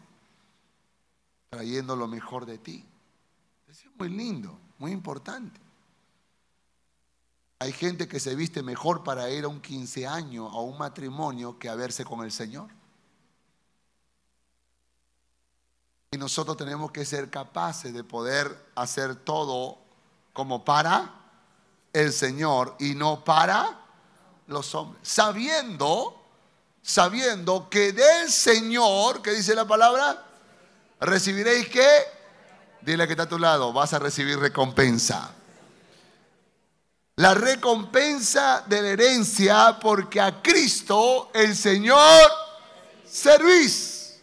trayendo 1.49 1.95
lo 1.95 2.07
mejor 2.07 2.45
de 2.45 2.57
ti. 2.57 2.85
es 3.69 3.85
muy 3.97 4.09
lindo, 4.09 4.57
muy 4.77 4.91
importante. 4.91 5.59
Hay 7.59 7.71
gente 7.71 8.09
que 8.09 8.19
se 8.19 8.35
viste 8.35 8.61
mejor 8.61 9.03
para 9.03 9.29
ir 9.29 9.45
a 9.45 9.47
un 9.47 9.61
15 9.61 10.05
años, 10.05 10.51
a 10.51 10.59
un 10.59 10.77
matrimonio, 10.77 11.57
que 11.57 11.69
a 11.69 11.75
verse 11.75 12.03
con 12.03 12.25
el 12.25 12.31
Señor. 12.31 12.69
Y 16.11 16.17
nosotros 16.17 16.57
tenemos 16.57 16.91
que 16.91 17.05
ser 17.05 17.29
capaces 17.29 17.93
de 17.93 18.03
poder 18.03 18.71
hacer 18.75 19.15
todo 19.15 19.77
como 20.33 20.65
para 20.65 21.22
el 21.93 22.11
Señor 22.11 22.75
y 22.79 22.95
no 22.95 23.23
para 23.23 23.79
los 24.47 24.73
hombres. 24.75 25.07
Sabiendo, 25.07 26.21
sabiendo 26.81 27.69
que 27.69 27.93
del 27.93 28.29
Señor, 28.29 29.21
¿qué 29.21 29.31
dice 29.31 29.55
la 29.55 29.65
palabra? 29.65 30.25
Recibiréis 30.99 31.69
que, 31.69 31.87
dile 32.81 33.05
que 33.05 33.13
está 33.13 33.23
a 33.23 33.29
tu 33.29 33.39
lado, 33.39 33.71
vas 33.71 33.93
a 33.93 33.99
recibir 33.99 34.39
recompensa. 34.39 35.31
La 37.17 37.35
recompensa 37.35 38.63
de 38.65 38.81
la 38.81 38.87
herencia 38.89 39.77
porque 39.79 40.19
a 40.19 40.41
Cristo 40.41 41.29
el 41.33 41.55
Señor 41.55 42.31
servís. 43.05 44.19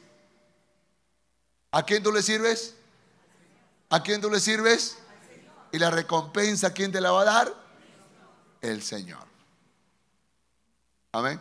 ¿A 1.71 1.85
quién 1.85 2.03
tú 2.03 2.11
le 2.11 2.21
sirves? 2.21 2.75
¿A 3.91 4.03
quién 4.03 4.21
tú 4.21 4.29
le 4.29 4.41
sirves? 4.41 4.99
¿Y 5.71 5.79
la 5.79 5.91
recompensa 5.91 6.73
quién 6.73 6.91
te 6.91 7.01
la 7.01 7.13
va 7.13 7.23
a 7.23 7.25
dar? 7.25 7.60
El 8.61 8.83
Señor. 8.83 9.27
Amén. 11.13 11.41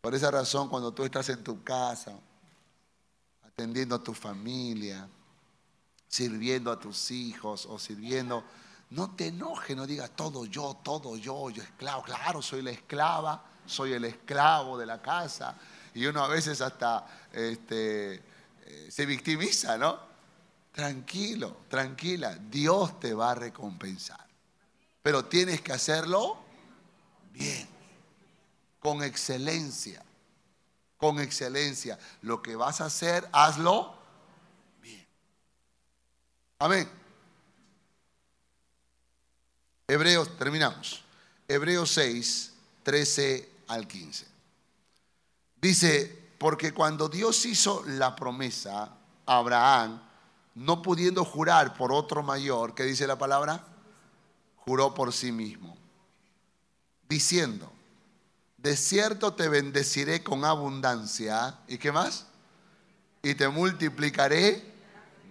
Por 0.00 0.14
esa 0.14 0.30
razón, 0.30 0.68
cuando 0.68 0.92
tú 0.92 1.04
estás 1.04 1.28
en 1.30 1.42
tu 1.42 1.64
casa, 1.64 2.18
atendiendo 3.42 3.96
a 3.96 4.02
tu 4.02 4.14
familia, 4.14 5.08
sirviendo 6.06 6.70
a 6.70 6.78
tus 6.78 7.10
hijos 7.10 7.66
o 7.66 7.78
sirviendo, 7.78 8.44
no 8.90 9.16
te 9.16 9.28
enojes, 9.28 9.76
no 9.76 9.86
digas 9.86 10.10
todo 10.14 10.44
yo, 10.44 10.74
todo 10.84 11.16
yo, 11.16 11.50
yo 11.50 11.62
esclavo. 11.62 12.02
Claro, 12.02 12.40
soy 12.40 12.62
la 12.62 12.70
esclava, 12.70 13.44
soy 13.66 13.94
el 13.94 14.04
esclavo 14.04 14.78
de 14.78 14.86
la 14.86 15.02
casa. 15.02 15.56
Y 15.94 16.06
uno 16.06 16.22
a 16.22 16.28
veces 16.28 16.60
hasta 16.60 17.28
este, 17.32 18.14
eh, 18.14 18.88
se 18.90 19.06
victimiza, 19.06 19.76
¿no? 19.76 19.98
Tranquilo, 20.70 21.62
tranquila, 21.68 22.34
Dios 22.34 23.00
te 23.00 23.14
va 23.14 23.32
a 23.32 23.34
recompensar. 23.34 24.24
Pero 25.06 25.24
tienes 25.24 25.60
que 25.60 25.72
hacerlo 25.72 26.36
bien, 27.32 27.68
con 28.80 29.04
excelencia, 29.04 30.04
con 30.96 31.20
excelencia. 31.20 31.96
Lo 32.22 32.42
que 32.42 32.56
vas 32.56 32.80
a 32.80 32.86
hacer, 32.86 33.28
hazlo 33.30 33.94
bien. 34.82 35.06
Amén. 36.58 36.90
Hebreos, 39.86 40.36
terminamos. 40.36 41.04
Hebreos 41.46 41.92
6, 41.92 42.52
13 42.82 43.48
al 43.68 43.86
15. 43.86 44.26
Dice, 45.60 46.32
porque 46.36 46.74
cuando 46.74 47.08
Dios 47.08 47.46
hizo 47.46 47.84
la 47.86 48.16
promesa 48.16 48.82
a 49.24 49.36
Abraham, 49.36 50.02
no 50.56 50.82
pudiendo 50.82 51.24
jurar 51.24 51.76
por 51.76 51.92
otro 51.92 52.24
mayor, 52.24 52.74
¿qué 52.74 52.82
dice 52.82 53.06
la 53.06 53.16
palabra? 53.16 53.75
Juró 54.66 54.94
por 54.94 55.12
sí 55.12 55.30
mismo, 55.30 55.76
diciendo, 57.08 57.72
de 58.58 58.76
cierto 58.76 59.34
te 59.34 59.48
bendeciré 59.48 60.24
con 60.24 60.44
abundancia, 60.44 61.60
¿y 61.68 61.78
qué 61.78 61.92
más? 61.92 62.26
Y 63.22 63.36
te 63.36 63.48
multiplicaré 63.48 64.74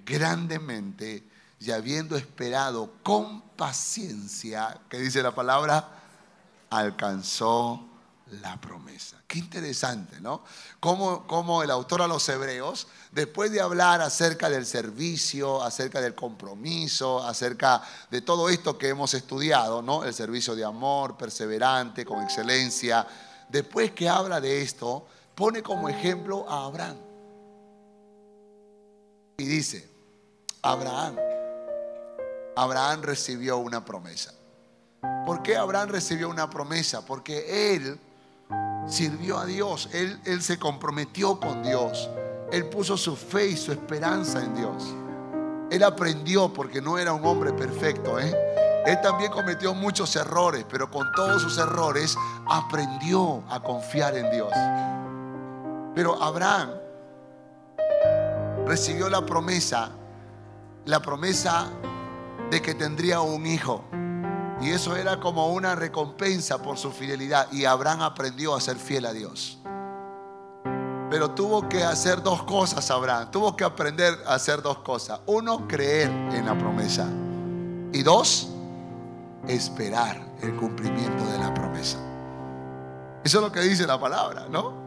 grandemente, 0.06 1.22
y 1.60 1.72
habiendo 1.72 2.16
esperado 2.16 2.94
con 3.04 3.42
paciencia, 3.42 4.80
¿qué 4.90 5.00
dice 5.00 5.22
la 5.22 5.36
palabra? 5.36 5.86
Alcanzó 6.70 7.86
la 8.42 8.60
promesa. 8.60 9.22
Qué 9.28 9.40
interesante, 9.40 10.20
¿no? 10.20 10.44
Como, 10.80 11.64
el 11.64 11.70
autor 11.70 12.02
a 12.02 12.08
los 12.08 12.28
hebreos, 12.28 12.88
después 13.12 13.52
de 13.52 13.62
hablar 13.62 14.02
acerca 14.02 14.50
del 14.50 14.66
servicio, 14.66 15.62
acerca 15.62 16.02
del 16.02 16.16
compromiso, 16.16 17.24
acerca 17.24 17.82
de 18.10 18.22
todo 18.22 18.50
esto 18.50 18.78
que 18.78 18.90
hemos 18.90 19.14
estudiado, 19.14 19.82
¿no? 19.82 20.04
El 20.04 20.14
servicio 20.14 20.56
de 20.56 20.66
amor, 20.66 21.18
perseverante, 21.18 22.04
con 22.04 22.24
excelencia, 22.24 23.06
después 23.50 23.92
que 23.92 24.10
habla 24.10 24.42
de 24.42 24.62
esto, 24.62 25.08
pone 25.36 25.62
como 25.62 25.88
ejemplo 25.88 26.50
a 26.50 26.66
Abraham. 26.66 26.98
Y 29.38 29.46
dice, 29.46 29.88
Abraham, 30.64 31.18
Abraham 32.56 33.02
recibió 33.04 33.58
una 33.58 33.86
promesa. 33.86 34.34
¿Por 35.26 35.44
qué 35.44 35.58
Abraham 35.58 35.90
recibió 35.90 36.30
una 36.30 36.50
promesa? 36.50 37.06
Porque 37.06 37.76
él 37.76 38.00
sirvió 38.88 39.38
a 39.38 39.46
Dios, 39.46 39.90
él, 39.94 40.20
él 40.26 40.42
se 40.42 40.60
comprometió 40.60 41.40
con 41.40 41.64
Dios, 41.64 42.10
él 42.52 42.66
puso 42.66 42.98
su 42.98 43.16
fe 43.16 43.48
y 43.48 43.58
su 43.58 43.72
esperanza 43.72 44.44
en 44.44 44.56
Dios. 44.56 44.94
Él 45.72 45.84
aprendió 45.84 46.54
porque 46.54 46.82
no 46.82 46.98
era 46.98 47.12
un 47.12 47.26
hombre 47.26 47.52
perfecto. 47.52 48.20
¿eh? 48.20 48.34
Él 48.86 49.02
también 49.02 49.32
cometió 49.32 49.74
muchos 49.74 50.16
errores, 50.16 50.64
pero 50.70 50.92
con 50.92 51.12
todos 51.14 51.42
sus 51.42 51.58
errores 51.58 52.16
aprendió 52.48 53.44
a 53.50 53.60
confiar 53.62 54.16
en 54.16 54.30
Dios. 54.32 54.52
Pero 55.96 56.22
Abraham 56.22 56.70
recibió 58.68 59.10
la 59.10 59.26
promesa 59.26 59.92
la 60.86 61.00
promesa 61.00 61.68
de 62.52 62.62
que 62.62 62.76
tendría 62.76 63.20
un 63.22 63.46
hijo. 63.48 63.84
Y 64.62 64.70
eso 64.72 64.96
era 64.96 65.20
como 65.20 65.50
una 65.50 65.76
recompensa 65.76 66.62
por 66.62 66.78
su 66.78 66.92
fidelidad. 66.92 67.52
Y 67.52 67.66
Abraham 67.66 68.04
aprendió 68.04 68.56
a 68.56 68.62
ser 68.62 68.78
fiel 68.78 69.06
a 69.06 69.14
Dios. 69.14 69.60
Pero 71.10 71.32
tuvo 71.32 71.68
que 71.70 71.84
hacer 71.84 72.24
dos 72.24 72.44
cosas, 72.44 72.90
Abraham. 72.90 73.30
Tuvo 73.32 73.56
que 73.56 73.64
aprender 73.64 74.18
a 74.26 74.36
hacer 74.36 74.62
dos 74.62 74.80
cosas. 74.80 75.20
Uno, 75.28 75.68
creer 75.68 76.10
en 76.10 76.46
la 76.46 76.58
promesa. 76.58 77.08
Y 77.94 78.02
dos, 78.02 78.50
esperar 79.48 80.20
el 80.42 80.56
cumplimiento 80.56 81.26
de 81.26 81.38
la 81.38 81.54
promesa. 81.54 82.00
Eso 83.24 83.38
es 83.38 83.44
lo 83.44 83.52
que 83.52 83.62
dice 83.62 83.86
la 83.86 84.00
palabra, 84.00 84.48
¿no? 84.50 84.86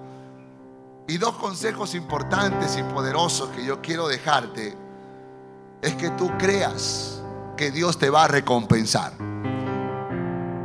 Y 1.07 1.17
dos 1.17 1.37
consejos 1.37 1.95
importantes 1.95 2.77
y 2.77 2.83
poderosos 2.83 3.49
que 3.51 3.65
yo 3.65 3.81
quiero 3.81 4.09
dejarte 4.09 4.77
es 5.81 5.95
que 5.95 6.11
tú 6.11 6.31
creas 6.39 7.23
que 7.57 7.71
Dios 7.71 7.99
te 7.99 8.11
va 8.11 8.25
a 8.25 8.29
recompensar. 8.29 9.15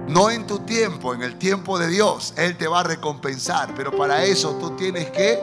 No 0.08 0.30
en 0.30 0.46
tu 0.46 0.60
tiempo, 0.60 1.14
en 1.14 1.24
el 1.24 1.38
tiempo 1.38 1.80
de 1.80 1.88
Dios. 1.88 2.34
Él 2.36 2.58
te 2.58 2.68
va 2.68 2.82
a 2.82 2.84
recompensar. 2.84 3.74
Pero 3.76 3.92
para 3.96 4.24
eso 4.24 4.52
tú 4.60 4.72
tienes 4.76 5.10
que 5.12 5.42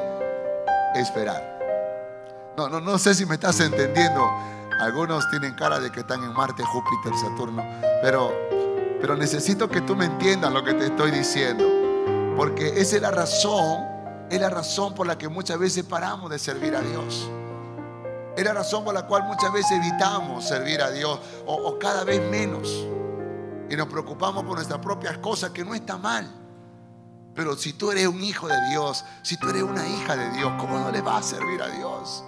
esperar. 0.95 1.59
No, 2.57 2.69
no, 2.69 2.81
no 2.81 2.99
sé 2.99 3.15
si 3.15 3.25
me 3.25 3.35
estás 3.35 3.59
entendiendo. 3.61 4.29
Algunos 4.81 5.29
tienen 5.31 5.55
cara 5.55 5.81
de 5.81 5.91
que 5.91 6.01
están 6.01 6.23
en 6.23 6.33
Marte, 6.33 6.63
Júpiter, 6.63 7.13
Saturno. 7.19 7.65
Pero, 8.03 8.33
pero 9.01 9.17
necesito 9.17 9.69
que 9.69 9.81
tú 9.81 9.97
me 9.97 10.05
entiendas 10.05 10.53
lo 10.53 10.63
que 10.63 10.75
te 10.75 10.87
estoy 10.87 11.11
diciendo. 11.11 11.65
Porque 12.37 12.81
esa 12.81 12.97
es 12.97 13.03
la 13.03 13.11
razón, 13.11 13.85
es 14.31 14.41
la 14.41 14.51
razón 14.51 14.95
por 14.95 15.07
la 15.07 15.17
que 15.17 15.29
muchas 15.29 15.59
veces 15.59 15.85
paramos 15.85 16.31
de 16.31 16.39
servir 16.39 16.77
a 16.77 16.83
Dios. 16.83 17.31
Es 18.37 18.45
la 18.45 18.53
razón 18.53 18.85
por 18.85 18.95
la 18.95 19.07
cual 19.07 19.25
muchas 19.25 19.53
veces 19.53 19.73
evitamos 19.73 20.47
servir 20.47 20.81
a 20.83 20.91
Dios 20.91 21.19
o, 21.47 21.55
o 21.55 21.79
cada 21.79 22.05
vez 22.05 22.23
menos 22.31 22.87
y 23.71 23.77
nos 23.77 23.87
preocupamos 23.87 24.43
por 24.45 24.57
nuestras 24.57 24.81
propias 24.81 25.17
cosas, 25.19 25.51
que 25.51 25.65
no 25.65 25.75
está 25.75 25.97
mal. 25.97 26.29
Pero 27.37 27.57
si 27.57 27.73
tú 27.73 27.93
eres 27.93 28.09
un 28.09 28.21
hijo 28.21 28.49
de 28.49 28.61
Dios, 28.69 29.05
si 29.23 29.37
tú 29.37 29.49
eres 29.49 29.63
una 29.63 29.87
hija 29.89 30.17
de 30.17 30.29
Dios, 30.31 30.53
¿cómo 30.59 30.77
no 30.81 30.91
le 30.91 31.01
vas 31.01 31.25
a 31.25 31.37
servir 31.37 31.63
a 31.63 31.69
Dios? 31.69 32.25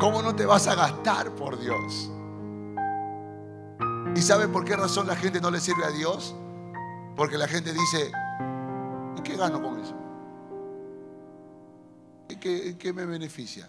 ¿Cómo 0.00 0.22
no 0.22 0.34
te 0.34 0.46
vas 0.46 0.66
a 0.68 0.74
gastar 0.74 1.34
por 1.34 1.58
Dios? 1.60 2.10
¿Y 4.16 4.22
sabe 4.22 4.48
por 4.48 4.64
qué 4.64 4.74
razón 4.74 5.06
la 5.06 5.16
gente 5.16 5.38
no 5.38 5.50
le 5.50 5.60
sirve 5.60 5.84
a 5.84 5.90
Dios? 5.90 6.34
Porque 7.14 7.36
la 7.36 7.46
gente 7.46 7.74
dice, 7.74 8.10
¿y 9.18 9.20
qué 9.20 9.36
gano 9.36 9.60
con 9.62 9.78
eso? 9.80 9.94
¿Y 12.30 12.36
qué, 12.36 12.78
qué 12.78 12.92
me 12.94 13.04
beneficia? 13.04 13.68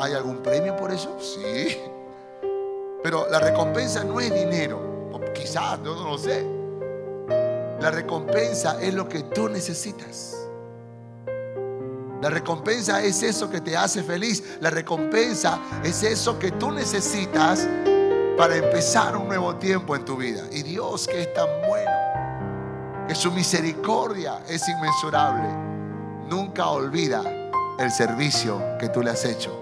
¿Hay 0.00 0.12
algún 0.12 0.40
premio 0.40 0.76
por 0.76 0.92
eso? 0.92 1.18
Sí. 1.20 1.76
Pero 3.04 3.28
la 3.30 3.38
recompensa 3.38 4.02
no 4.02 4.18
es 4.18 4.32
dinero, 4.32 5.10
quizás, 5.34 5.78
yo 5.84 5.94
no 5.94 6.12
lo 6.12 6.16
sé. 6.16 6.42
La 7.78 7.90
recompensa 7.90 8.80
es 8.80 8.94
lo 8.94 9.06
que 9.06 9.24
tú 9.24 9.50
necesitas. 9.50 10.38
La 12.22 12.30
recompensa 12.30 13.02
es 13.02 13.22
eso 13.22 13.50
que 13.50 13.60
te 13.60 13.76
hace 13.76 14.02
feliz. 14.02 14.56
La 14.62 14.70
recompensa 14.70 15.60
es 15.84 16.02
eso 16.02 16.38
que 16.38 16.52
tú 16.52 16.70
necesitas 16.70 17.68
para 18.38 18.56
empezar 18.56 19.18
un 19.18 19.28
nuevo 19.28 19.54
tiempo 19.56 19.94
en 19.94 20.06
tu 20.06 20.16
vida. 20.16 20.44
Y 20.50 20.62
Dios 20.62 21.06
que 21.06 21.20
es 21.20 21.34
tan 21.34 21.48
bueno, 21.68 21.90
que 23.06 23.14
su 23.14 23.30
misericordia 23.32 24.40
es 24.48 24.66
inmensurable, 24.66 25.50
nunca 26.30 26.68
olvida 26.68 27.22
el 27.78 27.90
servicio 27.90 28.62
que 28.78 28.88
tú 28.88 29.02
le 29.02 29.10
has 29.10 29.26
hecho, 29.26 29.54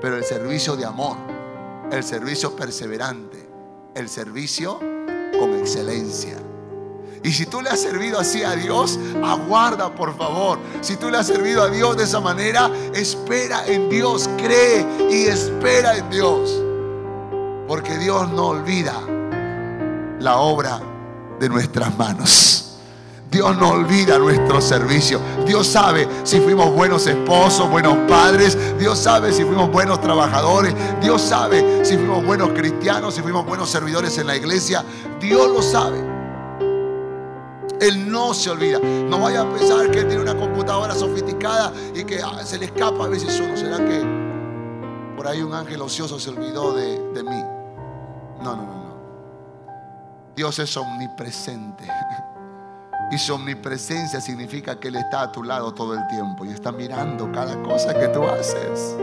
pero 0.00 0.16
el 0.16 0.22
servicio 0.22 0.76
de 0.76 0.84
amor 0.84 1.29
el 1.92 2.04
servicio 2.04 2.54
perseverante, 2.54 3.48
el 3.94 4.08
servicio 4.08 4.78
con 5.38 5.58
excelencia. 5.58 6.36
Y 7.22 7.32
si 7.32 7.44
tú 7.46 7.60
le 7.60 7.68
has 7.68 7.80
servido 7.80 8.18
así 8.18 8.42
a 8.42 8.56
Dios, 8.56 8.98
aguarda 9.22 9.94
por 9.94 10.16
favor. 10.16 10.58
Si 10.80 10.96
tú 10.96 11.10
le 11.10 11.18
has 11.18 11.26
servido 11.26 11.62
a 11.62 11.68
Dios 11.68 11.96
de 11.96 12.04
esa 12.04 12.20
manera, 12.20 12.70
espera 12.94 13.66
en 13.66 13.90
Dios, 13.90 14.28
cree 14.38 14.86
y 15.10 15.26
espera 15.26 15.98
en 15.98 16.08
Dios. 16.08 16.62
Porque 17.68 17.98
Dios 17.98 18.30
no 18.32 18.48
olvida 18.48 18.94
la 20.18 20.38
obra 20.38 20.80
de 21.38 21.48
nuestras 21.48 21.96
manos. 21.98 22.59
Dios 23.30 23.56
no 23.56 23.70
olvida 23.70 24.18
nuestro 24.18 24.60
servicio. 24.60 25.20
Dios 25.46 25.68
sabe 25.68 26.08
si 26.24 26.40
fuimos 26.40 26.74
buenos 26.74 27.06
esposos, 27.06 27.70
buenos 27.70 27.96
padres. 28.08 28.58
Dios 28.76 28.98
sabe 28.98 29.32
si 29.32 29.44
fuimos 29.44 29.70
buenos 29.70 30.00
trabajadores. 30.00 30.74
Dios 31.00 31.22
sabe 31.22 31.84
si 31.84 31.96
fuimos 31.96 32.26
buenos 32.26 32.50
cristianos, 32.50 33.14
si 33.14 33.22
fuimos 33.22 33.46
buenos 33.46 33.70
servidores 33.70 34.18
en 34.18 34.26
la 34.26 34.36
iglesia. 34.36 34.84
Dios 35.20 35.48
lo 35.48 35.62
sabe. 35.62 35.98
Él 37.80 38.10
no 38.10 38.34
se 38.34 38.50
olvida. 38.50 38.80
No 38.80 39.20
vaya 39.20 39.42
a 39.42 39.48
pensar 39.48 39.90
que 39.92 40.00
Él 40.00 40.08
tiene 40.08 40.22
una 40.22 40.36
computadora 40.36 40.94
sofisticada 40.94 41.72
y 41.94 42.02
que 42.04 42.20
ah, 42.20 42.44
se 42.44 42.58
le 42.58 42.66
escapa 42.66 43.04
a 43.04 43.08
veces 43.08 43.38
uno. 43.38 43.56
¿Será 43.56 43.78
que 43.78 44.04
por 45.16 45.28
ahí 45.28 45.40
un 45.40 45.54
ángel 45.54 45.80
ocioso 45.82 46.18
se 46.18 46.30
olvidó 46.30 46.72
de, 46.72 46.98
de 47.12 47.22
mí? 47.22 47.42
No, 48.42 48.56
no, 48.56 48.66
no, 48.66 48.74
no. 48.74 48.94
Dios 50.34 50.58
es 50.58 50.76
omnipresente. 50.76 51.86
Y 53.10 53.18
su 53.18 53.34
omnipresencia 53.34 54.20
significa 54.20 54.78
que 54.78 54.88
Él 54.88 54.96
está 54.96 55.22
a 55.22 55.32
tu 55.32 55.42
lado 55.42 55.74
todo 55.74 55.94
el 55.94 56.06
tiempo 56.06 56.44
y 56.44 56.50
está 56.50 56.70
mirando 56.70 57.30
cada 57.32 57.60
cosa 57.62 57.92
que 57.98 58.06
tú 58.08 58.22
haces. 58.22 58.96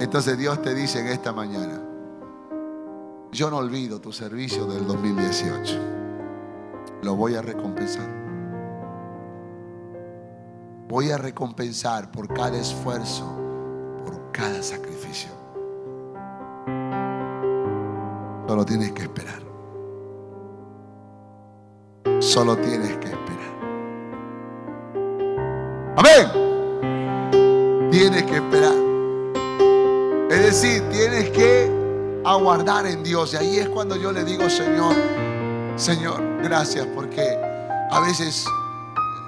Entonces 0.00 0.36
Dios 0.36 0.60
te 0.60 0.74
dice 0.74 1.00
en 1.00 1.06
esta 1.06 1.32
mañana, 1.32 1.80
yo 3.32 3.50
no 3.50 3.56
olvido 3.56 4.00
tu 4.00 4.12
servicio 4.12 4.66
del 4.66 4.86
2018. 4.86 5.80
Lo 7.02 7.16
voy 7.16 7.36
a 7.36 7.42
recompensar. 7.42 8.08
Voy 10.88 11.10
a 11.10 11.16
recompensar 11.16 12.10
por 12.10 12.28
cada 12.28 12.58
esfuerzo, 12.58 13.24
por 14.04 14.30
cada 14.30 14.62
sacrificio. 14.62 15.30
Solo 18.46 18.64
tienes 18.66 18.92
que 18.92 19.02
esperar. 19.02 19.53
Solo 22.20 22.56
tienes 22.56 22.96
que 22.98 23.08
esperar. 23.08 23.54
Amén. 25.96 27.90
Tienes 27.90 28.22
que 28.24 28.36
esperar. 28.36 28.74
Es 30.30 30.42
decir, 30.42 30.82
tienes 30.90 31.30
que 31.30 31.70
aguardar 32.24 32.86
en 32.86 33.02
Dios. 33.04 33.34
Y 33.34 33.36
ahí 33.36 33.58
es 33.58 33.68
cuando 33.68 33.96
yo 33.96 34.10
le 34.12 34.24
digo, 34.24 34.48
Señor, 34.50 34.94
Señor, 35.76 36.20
gracias 36.42 36.86
porque 36.94 37.38
a 37.90 38.00
veces 38.00 38.44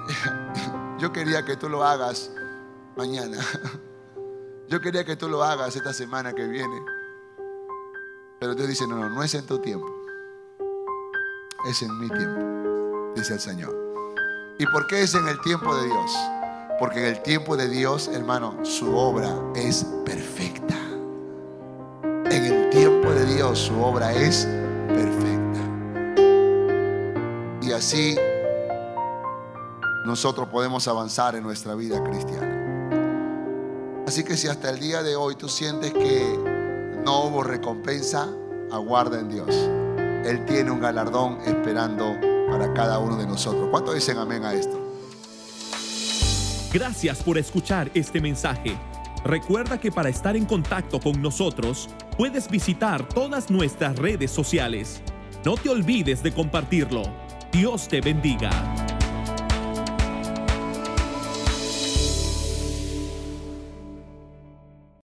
yo 0.99 1.11
quería 1.13 1.43
que 1.45 1.55
tú 1.55 1.69
lo 1.69 1.83
hagas 1.83 2.31
mañana. 2.95 3.37
Yo 4.69 4.81
quería 4.81 5.05
que 5.05 5.15
tú 5.15 5.29
lo 5.29 5.45
hagas 5.45 5.77
esta 5.77 5.93
semana 5.93 6.33
que 6.33 6.45
viene. 6.45 6.83
Pero 8.37 8.53
Dios 8.53 8.67
dice, 8.67 8.85
no, 8.85 8.97
no, 8.97 9.09
no 9.09 9.23
es 9.23 9.33
en 9.33 9.45
tu 9.45 9.59
tiempo. 9.59 9.87
Es 11.65 11.81
en 11.81 11.97
mi 11.97 12.09
tiempo, 12.09 12.41
dice 13.17 13.33
el 13.33 13.39
Señor. 13.39 13.75
¿Y 14.59 14.65
por 14.67 14.87
qué 14.87 15.03
es 15.03 15.15
en 15.15 15.27
el 15.27 15.39
tiempo 15.41 15.75
de 15.75 15.85
Dios? 15.85 16.17
Porque 16.79 16.99
en 16.99 17.05
el 17.05 17.21
tiempo 17.23 17.57
de 17.57 17.67
Dios, 17.67 18.07
hermano, 18.07 18.63
su 18.63 18.95
obra 18.95 19.35
es 19.55 19.85
perfecta. 20.05 20.75
En 22.03 22.45
el 22.45 22.69
tiempo 22.69 23.09
de 23.09 23.25
Dios, 23.25 23.59
su 23.59 23.81
obra 23.81 24.13
es 24.13 24.47
perfecta. 24.87 25.59
Y 27.61 27.71
así 27.71 28.17
nosotros 30.05 30.47
podemos 30.49 30.87
avanzar 30.87 31.35
en 31.35 31.43
nuestra 31.43 31.75
vida 31.75 32.03
cristiana. 32.03 32.55
Así 34.07 34.23
que 34.23 34.37
si 34.37 34.47
hasta 34.47 34.69
el 34.69 34.79
día 34.79 35.03
de 35.03 35.15
hoy 35.15 35.35
tú 35.35 35.49
sientes 35.49 35.91
que 35.91 36.39
no 37.03 37.25
hubo 37.25 37.43
recompensa, 37.43 38.27
aguarda 38.71 39.19
en 39.19 39.29
Dios. 39.29 39.49
Él 40.25 40.45
tiene 40.45 40.71
un 40.71 40.79
galardón 40.79 41.39
esperando 41.45 42.15
para 42.57 42.73
cada 42.73 42.97
uno 42.97 43.17
de 43.17 43.27
nosotros. 43.27 43.67
¿Cuántos 43.69 43.93
dicen 43.93 44.17
amén 44.17 44.43
a 44.43 44.53
esto? 44.53 44.79
Gracias 46.73 47.21
por 47.21 47.37
escuchar 47.37 47.91
este 47.93 48.19
mensaje. 48.19 48.75
Recuerda 49.23 49.79
que 49.79 49.91
para 49.91 50.09
estar 50.09 50.35
en 50.35 50.45
contacto 50.45 50.99
con 50.99 51.21
nosotros, 51.21 51.87
puedes 52.17 52.49
visitar 52.49 53.07
todas 53.07 53.51
nuestras 53.51 53.95
redes 53.97 54.31
sociales. 54.31 55.01
No 55.45 55.55
te 55.55 55.69
olvides 55.69 56.23
de 56.23 56.33
compartirlo. 56.33 57.03
Dios 57.51 57.87
te 57.87 58.01
bendiga. 58.01 58.49